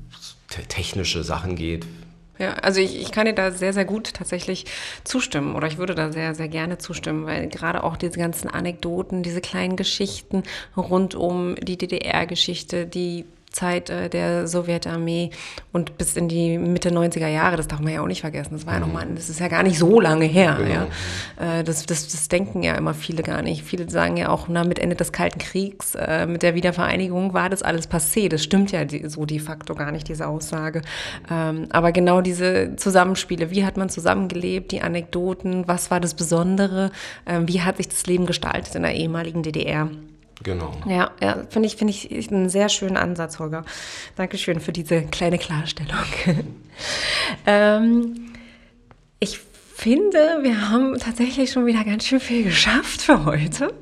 technische 0.67 1.23
Sachen 1.23 1.55
geht. 1.55 1.85
Ja, 2.39 2.53
also 2.53 2.79
ich, 2.79 2.99
ich 2.99 3.11
kann 3.11 3.25
dir 3.25 3.33
da 3.33 3.51
sehr, 3.51 3.73
sehr 3.73 3.83
gut 3.83 4.13
tatsächlich 4.13 4.65
zustimmen 5.03 5.55
oder 5.55 5.67
ich 5.67 5.77
würde 5.77 5.93
da 5.93 6.11
sehr, 6.11 6.33
sehr 6.33 6.47
gerne 6.47 6.77
zustimmen, 6.77 7.25
weil 7.25 7.49
gerade 7.49 7.83
auch 7.83 7.97
diese 7.97 8.17
ganzen 8.17 8.49
Anekdoten, 8.49 9.23
diese 9.23 9.41
kleinen 9.41 9.75
Geschichten 9.75 10.43
rund 10.77 11.15
um 11.15 11.55
die 11.55 11.77
DDR-Geschichte, 11.77 12.87
die 12.87 13.25
Zeit 13.51 13.89
äh, 13.89 14.09
der 14.09 14.47
Sowjetarmee 14.47 15.31
und 15.71 15.97
bis 15.97 16.15
in 16.15 16.27
die 16.27 16.57
Mitte 16.57 16.89
90er 16.89 17.27
Jahre, 17.27 17.57
das 17.57 17.67
darf 17.67 17.79
man 17.79 17.93
ja 17.93 18.01
auch 18.01 18.07
nicht 18.07 18.21
vergessen. 18.21 18.53
Das 18.53 18.65
war 18.65 18.75
ja 18.75 18.79
nochmal, 18.79 19.07
das 19.15 19.29
ist 19.29 19.39
ja 19.39 19.47
gar 19.47 19.63
nicht 19.63 19.79
so 19.79 19.99
lange 19.99 20.25
her. 20.25 20.57
Genau. 20.59 20.87
Ja. 21.39 21.59
Äh, 21.59 21.63
das, 21.63 21.85
das, 21.85 22.07
das 22.07 22.27
denken 22.27 22.63
ja 22.63 22.75
immer 22.75 22.93
viele 22.93 23.23
gar 23.23 23.41
nicht. 23.41 23.63
Viele 23.63 23.89
sagen 23.89 24.17
ja 24.17 24.29
auch, 24.29 24.47
na, 24.47 24.63
mit 24.63 24.79
Ende 24.79 24.95
des 24.95 25.11
Kalten 25.11 25.39
Kriegs, 25.39 25.95
äh, 25.95 26.25
mit 26.25 26.43
der 26.43 26.55
Wiedervereinigung 26.55 27.33
war 27.33 27.49
das 27.49 27.63
alles 27.63 27.89
passé. 27.89 28.29
Das 28.29 28.43
stimmt 28.43 28.71
ja 28.71 28.81
so 29.07 29.25
de 29.25 29.39
facto 29.39 29.75
gar 29.75 29.91
nicht, 29.91 30.07
diese 30.07 30.27
Aussage. 30.27 30.81
Ähm, 31.29 31.67
aber 31.71 31.91
genau 31.91 32.21
diese 32.21 32.75
Zusammenspiele, 32.75 33.51
wie 33.51 33.65
hat 33.65 33.77
man 33.77 33.89
zusammengelebt, 33.89 34.71
die 34.71 34.81
Anekdoten, 34.81 35.67
was 35.67 35.91
war 35.91 35.99
das 35.99 36.13
Besondere, 36.13 36.91
ähm, 37.25 37.47
wie 37.47 37.61
hat 37.61 37.77
sich 37.77 37.87
das 37.89 38.05
Leben 38.05 38.25
gestaltet 38.25 38.75
in 38.75 38.83
der 38.83 38.93
ehemaligen 38.93 39.43
DDR? 39.43 39.89
Genau. 40.43 40.71
Ja, 40.87 41.11
ja 41.21 41.43
finde 41.49 41.67
ich, 41.67 41.75
find 41.75 41.89
ich 41.89 42.31
einen 42.31 42.49
sehr 42.49 42.69
schönen 42.69 42.97
Ansatz, 42.97 43.39
Holger. 43.39 43.65
Dankeschön 44.15 44.59
für 44.59 44.71
diese 44.71 45.03
kleine 45.03 45.37
Klarstellung. 45.37 45.97
ähm, 47.45 48.31
ich 49.19 49.39
finde, 49.79 50.39
wir 50.41 50.69
haben 50.69 50.97
tatsächlich 50.99 51.51
schon 51.51 51.65
wieder 51.65 51.85
ganz 51.85 52.05
schön 52.05 52.19
viel 52.19 52.43
geschafft 52.43 53.01
für 53.01 53.23
heute. 53.23 53.73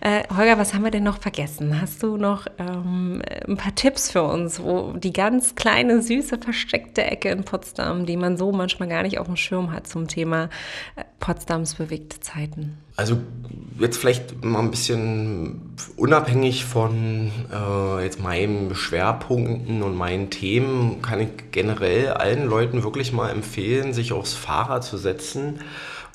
Äh, 0.00 0.22
Holger, 0.36 0.56
was 0.56 0.72
haben 0.72 0.84
wir 0.84 0.92
denn 0.92 1.02
noch 1.02 1.18
vergessen? 1.18 1.80
Hast 1.80 2.00
du 2.04 2.16
noch 2.16 2.46
ähm, 2.58 3.20
ein 3.48 3.56
paar 3.56 3.74
Tipps 3.74 4.12
für 4.12 4.22
uns, 4.22 4.62
wo 4.62 4.92
die 4.92 5.12
ganz 5.12 5.56
kleine, 5.56 6.00
süße, 6.00 6.38
versteckte 6.38 7.02
Ecke 7.02 7.30
in 7.30 7.44
Potsdam, 7.44 8.06
die 8.06 8.16
man 8.16 8.36
so 8.36 8.52
manchmal 8.52 8.88
gar 8.88 9.02
nicht 9.02 9.18
auf 9.18 9.26
dem 9.26 9.36
Schirm 9.36 9.72
hat 9.72 9.88
zum 9.88 10.06
Thema 10.06 10.48
äh, 10.94 11.02
Potsdams 11.18 11.74
bewegte 11.74 12.20
Zeiten? 12.20 12.78
Also 12.96 13.18
jetzt 13.78 13.96
vielleicht 13.96 14.44
mal 14.44 14.60
ein 14.60 14.70
bisschen 14.70 15.74
unabhängig 15.96 16.64
von 16.64 17.30
äh, 17.52 18.04
jetzt 18.04 18.20
meinen 18.20 18.74
Schwerpunkten 18.74 19.82
und 19.82 19.96
meinen 19.96 20.30
Themen, 20.30 21.02
kann 21.02 21.20
ich 21.20 21.28
generell 21.50 22.10
allen 22.10 22.48
Leuten 22.48 22.84
wirklich 22.84 23.12
mal 23.12 23.30
empfehlen, 23.30 23.92
sich 23.92 24.12
aufs 24.12 24.34
Fahrrad 24.34 24.84
zu 24.84 24.98
setzen 24.98 25.60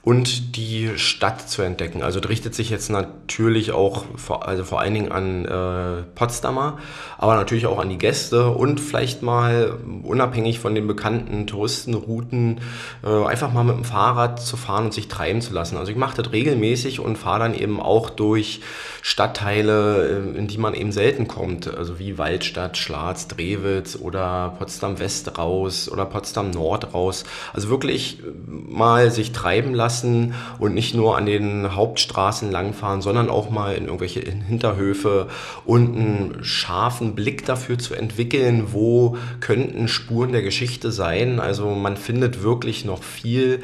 und 0.07 0.55
die 0.55 0.91
Stadt 0.95 1.49
zu 1.49 1.63
entdecken. 1.63 2.01
Also 2.01 2.21
das 2.21 2.29
richtet 2.29 2.55
sich 2.55 2.69
jetzt 2.69 2.89
natürlich 2.89 3.73
auch 3.73 4.05
vor, 4.15 4.47
also 4.47 4.63
vor 4.63 4.79
allen 4.79 4.93
Dingen 4.93 5.11
an 5.11 5.43
äh, 5.43 6.03
Potsdamer, 6.15 6.77
aber 7.17 7.35
natürlich 7.35 7.65
auch 7.65 7.77
an 7.77 7.89
die 7.89 7.97
Gäste 7.97 8.51
und 8.51 8.79
vielleicht 8.79 9.21
mal 9.21 9.77
unabhängig 10.03 10.59
von 10.59 10.75
den 10.75 10.87
bekannten 10.87 11.45
Touristenrouten 11.45 12.61
äh, 13.03 13.25
einfach 13.25 13.51
mal 13.51 13.65
mit 13.65 13.75
dem 13.75 13.83
Fahrrad 13.83 14.41
zu 14.41 14.55
fahren 14.55 14.85
und 14.85 14.93
sich 14.93 15.09
treiben 15.09 15.41
zu 15.41 15.53
lassen. 15.53 15.75
Also 15.75 15.91
ich 15.91 15.97
mache 15.97 16.15
das 16.21 16.31
regelmäßig 16.31 17.01
und 17.01 17.17
fahre 17.17 17.39
dann 17.39 17.53
eben 17.53 17.81
auch 17.81 18.09
durch 18.09 18.61
Stadtteile, 19.01 20.31
äh, 20.35 20.37
in 20.37 20.47
die 20.47 20.57
man 20.57 20.73
eben 20.73 20.93
selten 20.93 21.27
kommt, 21.27 21.67
also 21.75 21.99
wie 21.99 22.17
Waldstadt, 22.17 22.77
Schlatz, 22.77 23.27
Drewitz 23.27 23.97
oder 23.97 24.55
Potsdam 24.57 24.99
West 24.99 25.37
raus 25.37 25.89
oder 25.91 26.05
Potsdam 26.05 26.51
Nord 26.51 26.93
raus. 26.93 27.25
Also 27.51 27.67
wirklich 27.67 28.19
mal 28.47 29.11
sich 29.11 29.33
treiben 29.33 29.73
lassen 29.73 29.96
lassen 29.97 30.33
und 30.59 30.73
nicht 30.73 30.95
nur 30.95 31.17
an 31.17 31.25
den 31.25 31.75
Hauptstraßen 31.75 32.51
langfahren, 32.51 33.01
sondern 33.01 33.29
auch 33.29 33.49
mal 33.49 33.75
in 33.75 33.85
irgendwelche 33.85 34.19
Hinterhöfe 34.21 35.27
und 35.65 35.95
einen 35.95 36.43
scharfen 36.43 37.15
Blick 37.15 37.45
dafür 37.45 37.77
zu 37.79 37.95
entwickeln, 37.95 38.67
wo 38.73 39.17
könnten 39.39 39.87
Spuren 39.87 40.31
der 40.31 40.41
Geschichte 40.41 40.91
sein. 40.91 41.39
Also 41.39 41.69
man 41.71 41.97
findet 41.97 42.43
wirklich 42.43 42.85
noch 42.85 43.03
viel 43.03 43.63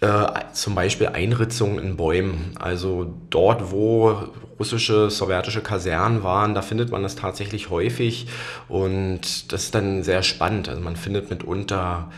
äh, 0.00 0.26
zum 0.52 0.74
Beispiel 0.74 1.08
Einritzungen 1.08 1.78
in 1.78 1.96
Bäumen. 1.96 2.52
Also 2.58 3.14
dort, 3.30 3.70
wo 3.70 4.16
russische, 4.58 5.10
sowjetische 5.10 5.62
Kasernen 5.62 6.22
waren, 6.22 6.54
da 6.54 6.62
findet 6.62 6.90
man 6.90 7.02
das 7.02 7.16
tatsächlich 7.16 7.70
häufig 7.70 8.26
und 8.68 9.52
das 9.52 9.64
ist 9.64 9.74
dann 9.74 10.02
sehr 10.02 10.22
spannend. 10.22 10.68
Also 10.68 10.80
man 10.80 10.96
findet 10.96 11.30
mitunter 11.30 12.10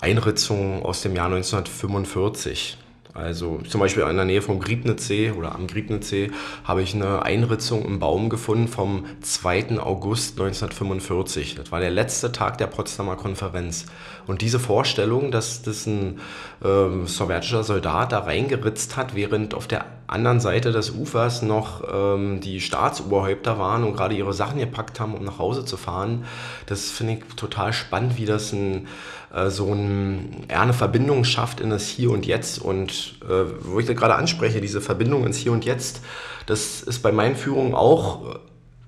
Einritzungen 0.00 0.82
aus 0.82 1.02
dem 1.02 1.16
Jahr 1.16 1.26
1945. 1.26 2.78
Also 3.18 3.60
zum 3.68 3.80
Beispiel 3.80 4.04
in 4.04 4.16
der 4.16 4.24
Nähe 4.24 4.42
vom 4.42 4.60
Griebnitzsee 4.60 5.32
oder 5.32 5.54
am 5.54 5.66
Griebnitzsee 5.66 6.30
habe 6.64 6.82
ich 6.82 6.94
eine 6.94 7.22
Einritzung 7.22 7.84
im 7.84 7.98
Baum 7.98 8.28
gefunden 8.28 8.68
vom 8.68 9.06
2. 9.20 9.80
August 9.80 10.38
1945. 10.38 11.56
Das 11.56 11.72
war 11.72 11.80
der 11.80 11.90
letzte 11.90 12.30
Tag 12.30 12.58
der 12.58 12.68
Potsdamer 12.68 13.16
Konferenz. 13.16 13.86
Und 14.28 14.42
diese 14.42 14.60
Vorstellung, 14.60 15.32
dass 15.32 15.62
das 15.62 15.86
ein 15.86 16.20
äh, 16.62 17.06
sowjetischer 17.06 17.64
Soldat 17.64 18.12
da 18.12 18.20
reingeritzt 18.20 18.96
hat, 18.96 19.14
während 19.14 19.54
auf 19.54 19.66
der 19.66 19.86
anderen 20.06 20.38
Seite 20.38 20.70
des 20.70 20.90
Ufers 20.90 21.42
noch 21.42 21.82
ähm, 21.92 22.40
die 22.40 22.60
Staatsoberhäupter 22.60 23.58
waren 23.58 23.84
und 23.84 23.96
gerade 23.96 24.14
ihre 24.14 24.32
Sachen 24.32 24.58
gepackt 24.60 25.00
haben, 25.00 25.14
um 25.14 25.24
nach 25.24 25.38
Hause 25.38 25.64
zu 25.64 25.76
fahren, 25.76 26.24
das 26.66 26.90
finde 26.90 27.14
ich 27.14 27.34
total 27.34 27.72
spannend, 27.72 28.16
wie 28.16 28.26
das 28.26 28.52
ein 28.52 28.86
äh, 29.34 29.50
so 29.50 29.72
ein, 29.72 30.46
ja, 30.50 30.62
eine 30.62 30.72
Verbindung 30.72 31.24
schafft 31.24 31.60
in 31.60 31.70
das 31.70 31.86
Hier 31.88 32.10
und 32.10 32.26
Jetzt. 32.26 32.58
Und 32.58 33.16
äh, 33.28 33.44
wo 33.60 33.78
ich 33.80 33.86
da 33.86 33.94
gerade 33.94 34.14
anspreche, 34.14 34.60
diese 34.60 34.80
Verbindung 34.80 35.26
ins 35.26 35.36
Hier 35.36 35.52
und 35.52 35.64
Jetzt, 35.64 36.02
das 36.46 36.82
ist 36.82 37.02
bei 37.02 37.12
meinen 37.12 37.36
Führungen 37.36 37.74
auch 37.74 38.40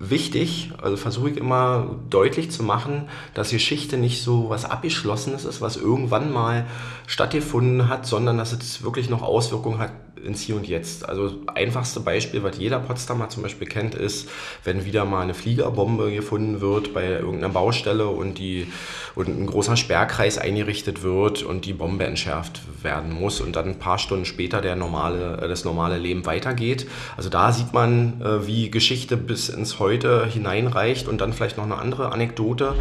wichtig, 0.09 0.71
also 0.81 0.97
versuche 0.97 1.29
ich 1.29 1.37
immer 1.37 1.95
deutlich 2.09 2.51
zu 2.51 2.63
machen, 2.63 3.07
dass 3.33 3.51
Geschichte 3.51 3.97
nicht 3.97 4.21
so 4.21 4.49
was 4.49 4.65
Abgeschlossenes 4.65 5.45
ist, 5.45 5.61
was 5.61 5.77
irgendwann 5.77 6.31
mal 6.31 6.65
stattgefunden 7.07 7.87
hat, 7.87 8.05
sondern 8.05 8.37
dass 8.37 8.51
es 8.51 8.83
wirklich 8.83 9.09
noch 9.09 9.21
Auswirkungen 9.21 9.79
hat 9.79 9.91
ins 10.23 10.41
Hier 10.41 10.55
und 10.55 10.67
Jetzt. 10.67 11.07
Also 11.07 11.33
einfachste 11.53 11.99
Beispiel, 11.99 12.43
was 12.43 12.57
jeder 12.57 12.79
Potsdamer 12.79 13.29
zum 13.29 13.43
Beispiel 13.43 13.67
kennt, 13.67 13.95
ist, 13.95 14.29
wenn 14.63 14.85
wieder 14.85 15.05
mal 15.05 15.21
eine 15.21 15.33
Fliegerbombe 15.33 16.11
gefunden 16.11 16.61
wird 16.61 16.93
bei 16.93 17.07
irgendeiner 17.07 17.49
Baustelle 17.49 18.07
und, 18.07 18.37
die, 18.37 18.67
und 19.15 19.27
ein 19.27 19.47
großer 19.47 19.77
Sperrkreis 19.77 20.37
eingerichtet 20.37 21.03
wird 21.03 21.43
und 21.43 21.65
die 21.65 21.73
Bombe 21.73 22.05
entschärft 22.05 22.61
werden 22.83 23.13
muss 23.13 23.41
und 23.41 23.55
dann 23.55 23.65
ein 23.65 23.79
paar 23.79 23.97
Stunden 23.97 24.25
später 24.25 24.61
der 24.61 24.75
normale, 24.75 25.41
äh, 25.41 25.47
das 25.47 25.65
normale 25.65 25.97
Leben 25.97 26.25
weitergeht. 26.25 26.87
Also 27.17 27.29
da 27.29 27.51
sieht 27.51 27.73
man, 27.73 28.21
äh, 28.21 28.47
wie 28.47 28.71
Geschichte 28.71 29.17
bis 29.17 29.49
ins 29.49 29.79
Heute 29.79 29.90
hineinreicht 29.99 31.07
und 31.07 31.21
dann 31.21 31.33
vielleicht 31.33 31.57
noch 31.57 31.65
eine 31.65 31.77
andere 31.77 32.11
Anekdote 32.11 32.75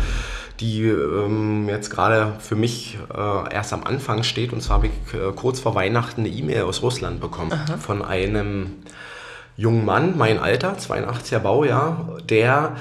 die 0.60 0.82
ähm, 0.84 1.68
jetzt 1.68 1.90
gerade 1.90 2.34
für 2.38 2.54
mich 2.54 2.98
äh, 3.12 3.54
erst 3.54 3.72
am 3.72 3.84
Anfang 3.84 4.22
steht. 4.22 4.52
Und 4.52 4.60
zwar 4.60 4.76
habe 4.76 4.88
ich 4.88 5.14
äh, 5.14 5.32
kurz 5.34 5.60
vor 5.60 5.74
Weihnachten 5.74 6.20
eine 6.20 6.28
E-Mail 6.28 6.62
aus 6.62 6.82
Russland 6.82 7.20
bekommen 7.20 7.52
Aha. 7.52 7.78
von 7.78 8.02
einem 8.04 8.72
jungen 9.56 9.84
Mann, 9.84 10.16
mein 10.16 10.38
Alter, 10.38 10.76
82er 10.76 11.38
Baujahr, 11.38 12.18
der 12.28 12.76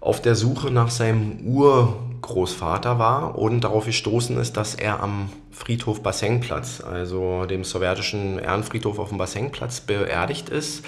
auf 0.00 0.20
der 0.20 0.34
Suche 0.34 0.70
nach 0.70 0.90
seinem 0.90 1.40
Urgroßvater 1.46 2.98
war 2.98 3.38
und 3.38 3.62
darauf 3.62 3.86
gestoßen 3.86 4.36
ist, 4.38 4.56
dass 4.56 4.74
er 4.74 5.00
am 5.00 5.30
Friedhof 5.50 6.02
Bassenplatz, 6.02 6.82
also 6.82 7.44
dem 7.44 7.64
sowjetischen 7.64 8.38
Ehrenfriedhof 8.38 8.98
auf 8.98 9.10
dem 9.10 9.18
Bassenplatz, 9.18 9.80
beerdigt 9.80 10.48
ist. 10.48 10.84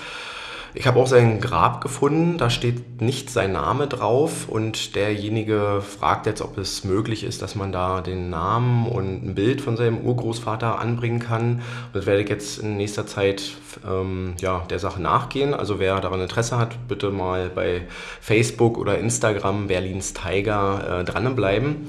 Ich 0.76 0.88
habe 0.88 0.98
auch 0.98 1.06
sein 1.06 1.40
Grab 1.40 1.80
gefunden, 1.80 2.36
da 2.36 2.50
steht 2.50 3.00
nicht 3.00 3.30
sein 3.30 3.52
Name 3.52 3.86
drauf 3.86 4.48
und 4.48 4.96
derjenige 4.96 5.80
fragt 5.80 6.26
jetzt, 6.26 6.42
ob 6.42 6.58
es 6.58 6.82
möglich 6.82 7.22
ist, 7.22 7.42
dass 7.42 7.54
man 7.54 7.70
da 7.70 8.00
den 8.00 8.28
Namen 8.28 8.88
und 8.88 9.24
ein 9.24 9.34
Bild 9.36 9.60
von 9.60 9.76
seinem 9.76 9.98
Urgroßvater 9.98 10.80
anbringen 10.80 11.20
kann. 11.20 11.62
Und 11.86 11.94
das 11.94 12.06
werde 12.06 12.22
ich 12.22 12.28
jetzt 12.28 12.58
in 12.58 12.76
nächster 12.76 13.06
Zeit 13.06 13.52
ähm, 13.88 14.34
ja, 14.40 14.64
der 14.68 14.80
Sache 14.80 15.00
nachgehen. 15.00 15.54
Also 15.54 15.78
wer 15.78 16.00
daran 16.00 16.20
Interesse 16.20 16.58
hat, 16.58 16.76
bitte 16.88 17.10
mal 17.10 17.50
bei 17.54 17.82
Facebook 18.20 18.76
oder 18.76 18.98
Instagram 18.98 19.68
Berlins 19.68 20.12
Tiger 20.12 21.02
äh, 21.02 21.04
dranbleiben. 21.04 21.86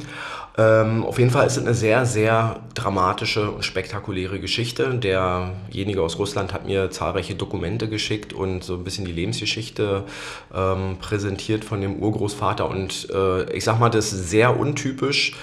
Ähm, 0.58 1.04
auf 1.04 1.20
jeden 1.20 1.32
Fall 1.32 1.46
ist 1.48 1.58
es 1.58 1.64
eine 1.64 1.74
sehr, 1.74 2.06
sehr 2.06 2.62
dramatische 2.74 3.52
und 3.52 3.66
spektakuläre 3.66 4.40
Geschichte. 4.40 4.94
Derjenige 4.94 6.02
aus 6.02 6.18
Russland 6.18 6.54
hat 6.54 6.66
mir 6.66 6.92
zahlreiche 6.92 7.36
Dokumente 7.36 7.90
geschickt 7.90 8.32
und 8.32 8.64
so 8.64 8.76
ein 8.76 8.84
bisschen 8.84 9.06
die 9.06 9.12
Lebensgeschichte 9.12 10.06
ähm, 10.54 10.98
präsentiert 11.00 11.66
von 11.66 11.82
dem 11.82 11.98
Urgroßvater. 11.98 12.70
Und 12.70 13.10
äh, 13.14 13.52
ich 13.52 13.66
sag 13.66 13.80
mal, 13.80 13.90
das 13.90 14.14
ist 14.14 14.30
sehr 14.30 14.58
untypisch 14.58 15.36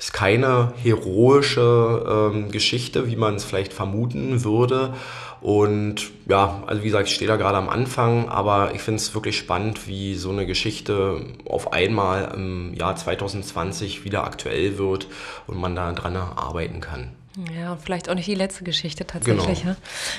ist 0.00 0.14
keine 0.14 0.72
heroische 0.82 2.30
ähm, 2.32 2.50
Geschichte, 2.50 3.06
wie 3.06 3.16
man 3.16 3.34
es 3.34 3.44
vielleicht 3.44 3.74
vermuten 3.74 4.44
würde. 4.44 4.94
Und 5.40 6.10
ja, 6.26 6.62
also 6.66 6.82
wie 6.82 6.86
gesagt, 6.86 7.08
ich 7.08 7.14
stehe 7.14 7.28
da 7.28 7.36
gerade 7.36 7.56
am 7.56 7.68
Anfang, 7.68 8.28
aber 8.28 8.74
ich 8.74 8.82
finde 8.82 8.96
es 8.96 9.14
wirklich 9.14 9.38
spannend, 9.38 9.88
wie 9.88 10.14
so 10.14 10.30
eine 10.30 10.46
Geschichte 10.46 11.24
auf 11.46 11.72
einmal 11.72 12.32
im 12.34 12.74
Jahr 12.74 12.94
2020 12.94 14.04
wieder 14.04 14.24
aktuell 14.24 14.76
wird 14.76 15.06
und 15.46 15.58
man 15.58 15.74
da 15.74 15.92
dran 15.92 16.16
arbeiten 16.16 16.80
kann. 16.80 17.12
Ja, 17.56 17.72
und 17.72 17.80
vielleicht 17.80 18.10
auch 18.10 18.14
nicht 18.14 18.26
die 18.26 18.34
letzte 18.34 18.64
Geschichte 18.64 19.06
tatsächlich. 19.06 19.62
Genau. 19.62 19.76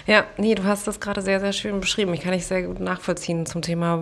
Ja? 0.07 0.13
ja, 0.13 0.23
nee, 0.37 0.55
du 0.55 0.63
hast 0.63 0.87
das 0.87 1.01
gerade 1.01 1.21
sehr, 1.21 1.41
sehr 1.41 1.51
schön 1.51 1.81
beschrieben. 1.81 2.13
Ich 2.13 2.21
kann 2.21 2.31
dich 2.31 2.45
sehr 2.45 2.63
gut 2.63 2.79
nachvollziehen 2.79 3.45
zum 3.45 3.61
Thema 3.61 3.97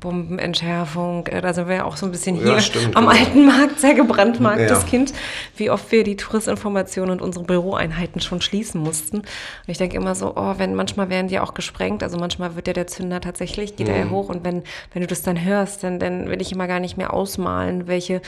Bombenentschärfung. 0.00 1.28
Äh, 1.28 1.42
da 1.42 1.54
sind 1.54 1.68
wir 1.68 1.76
ja 1.76 1.84
auch 1.84 1.96
so 1.96 2.06
ein 2.06 2.12
bisschen 2.12 2.34
hier 2.34 2.54
ja, 2.54 2.60
stimmt, 2.60 2.96
am 2.96 3.06
genau. 3.06 3.16
alten 3.16 3.46
Markt, 3.46 3.78
sehr 3.78 3.94
gebrandmarktes 3.94 4.82
ja. 4.82 4.88
Kind, 4.88 5.12
wie 5.56 5.70
oft 5.70 5.92
wir 5.92 6.02
die 6.02 6.16
Touristinformationen 6.16 7.12
und 7.12 7.22
unsere 7.22 7.44
Büroeinheiten 7.44 8.20
schon 8.20 8.40
schließen 8.40 8.80
mussten. 8.80 9.18
Und 9.18 9.28
ich 9.68 9.78
denke 9.78 9.96
immer 9.96 10.16
so, 10.16 10.32
oh, 10.34 10.54
wenn 10.56 10.74
manchmal 10.74 11.08
werden 11.08 11.28
die 11.28 11.38
auch 11.38 11.54
gesprengt, 11.54 12.02
also 12.02 12.18
manchmal 12.18 12.56
wird 12.56 12.66
ja 12.66 12.72
der 12.72 12.88
Zünder 12.88 13.20
tatsächlich, 13.20 13.76
geht 13.76 13.86
mhm. 13.86 13.94
er 13.94 14.00
ja 14.00 14.10
hoch 14.10 14.28
und 14.28 14.42
wenn, 14.42 14.64
wenn 14.92 15.02
du 15.02 15.06
das 15.06 15.22
dann 15.22 15.44
hörst, 15.44 15.84
dann, 15.84 16.00
dann 16.00 16.28
will 16.28 16.42
ich 16.42 16.50
immer 16.50 16.66
gar 16.66 16.80
nicht 16.80 16.96
mehr 16.96 17.12
ausmalen, 17.12 17.86
welche 17.86 18.22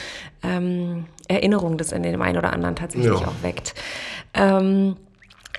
ähm, 0.45 1.07
Erinnerung 1.33 1.79
das 1.79 1.93
in 1.93 2.03
dem 2.03 2.23
einen 2.23 2.39
oder 2.39 2.53
anderen 2.53 2.77
tatsächlich 2.77 3.21
ja. 3.21 3.27
auch 3.27 3.43
weckt. 3.43 3.75
Ähm, 4.35 4.97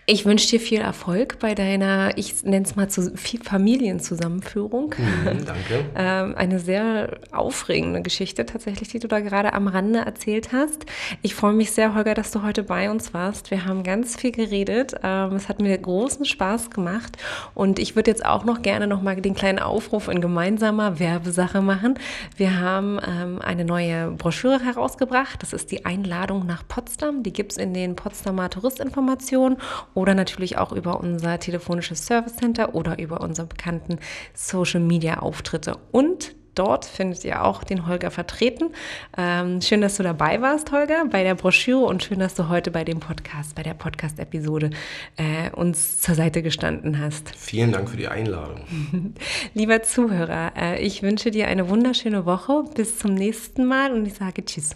ich 0.06 0.26
wünsche 0.26 0.50
dir 0.50 0.60
viel 0.60 0.82
Erfolg 0.82 1.40
bei 1.40 1.56
deiner, 1.56 2.18
ich 2.18 2.44
nenne 2.44 2.66
es 2.66 2.76
mal 2.76 2.90
zu, 2.90 3.14
Familienzusammenführung. 3.16 4.94
Mhm, 4.98 5.46
danke. 5.46 5.86
ähm, 5.96 6.36
eine 6.36 6.60
sehr 6.60 7.20
aufregende 7.32 8.02
Geschichte 8.02 8.46
tatsächlich, 8.46 8.90
die 8.90 9.00
du 9.00 9.08
da 9.08 9.22
gerade 9.22 9.54
am 9.54 9.68
Rande 9.68 10.00
erzählt 10.00 10.52
hast. 10.52 10.86
Ich 11.22 11.36
freue 11.36 11.54
mich 11.54 11.72
sehr, 11.72 11.96
Holger, 11.96 12.16
dass 12.16 12.32
du 12.32 12.44
heute 12.44 12.64
bei 12.64 12.92
uns 12.92 13.14
warst. 13.14 13.50
Wir 13.50 13.64
haben 13.64 13.84
ganz 13.84 14.18
viel 14.18 14.34
geredet. 14.34 14.94
Ähm, 15.04 15.38
es 15.38 15.48
hat 15.48 15.62
mir 15.62 15.78
großen 15.78 16.26
Spaß 16.26 16.70
gemacht. 16.70 17.18
Und 17.54 17.80
ich 17.80 17.96
würde 17.96 18.12
jetzt 18.12 18.26
auch 18.26 18.44
noch 18.44 18.62
gerne 18.62 18.88
noch 18.88 19.02
mal 19.02 19.16
den 19.16 19.36
kleinen 19.36 19.60
Aufruf 19.60 20.10
in 20.10 20.20
gemeinsamer 20.20 21.00
Werbesache 21.00 21.62
machen. 21.62 21.98
Wir 22.36 22.60
haben 22.60 23.00
ähm, 23.08 23.42
eine 23.42 23.64
neue 23.64 24.12
Broschüre 24.12 24.60
herausgebracht. 24.60 25.42
Das 25.42 25.54
ist 25.54 25.72
die 25.72 25.86
Einladung 25.86 26.46
nach 26.46 26.68
Potsdam. 26.68 27.24
Die 27.24 27.32
gibt 27.32 27.54
es 27.54 27.58
in 27.58 27.74
den 27.74 27.96
Potsdamer 27.96 28.50
Touristinformationen 28.50 29.58
oder 29.94 30.16
natürlich 30.16 30.58
auch 30.58 30.72
über 30.72 31.00
unser 31.00 31.40
telefonisches 31.40 32.06
Service 32.06 32.36
Center 32.36 32.76
oder 32.76 33.00
über 33.00 33.22
unsere 33.22 33.48
bekannten 33.48 34.00
Social 34.34 34.82
Media 34.82 35.20
Auftritte. 35.20 35.78
Und 35.92 36.36
dort 36.56 36.86
findet 36.86 37.24
ihr 37.24 37.44
auch 37.44 37.64
den 37.64 37.88
Holger 37.88 38.12
vertreten. 38.12 38.72
Ähm, 39.18 39.62
schön, 39.62 39.82
dass 39.82 39.98
du 39.98 40.04
dabei 40.04 40.42
warst, 40.42 40.72
Holger, 40.72 41.06
bei 41.10 41.24
der 41.24 41.36
Broschüre 41.36 41.86
und 41.86 42.04
schön, 42.04 42.20
dass 42.20 42.36
du 42.36 42.50
heute 42.50 42.72
bei 42.72 42.84
dem 42.84 43.00
Podcast, 43.00 43.56
bei 43.56 43.64
der 43.64 43.74
Podcast-Episode 43.74 44.70
äh, 45.18 45.50
uns 45.52 46.02
zur 46.02 46.16
Seite 46.16 46.42
gestanden 46.42 47.00
hast. 47.00 47.34
Vielen 47.36 47.72
Dank 47.72 47.90
für 47.90 47.98
die 47.98 48.08
Einladung. 48.08 48.62
Lieber 49.54 49.84
Zuhörer, 49.84 50.54
äh, 50.56 50.82
ich 50.82 51.02
wünsche 51.02 51.32
dir 51.32 51.48
eine 51.48 51.70
wunderschöne 51.70 52.26
Woche. 52.26 52.64
Bis 52.76 52.98
zum 52.98 53.14
nächsten 53.14 53.66
Mal 53.66 53.94
und 53.94 54.06
ich 54.06 54.16
sage 54.16 54.46
Tschüss. 54.46 54.72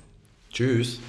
Tschüss. 0.52 1.00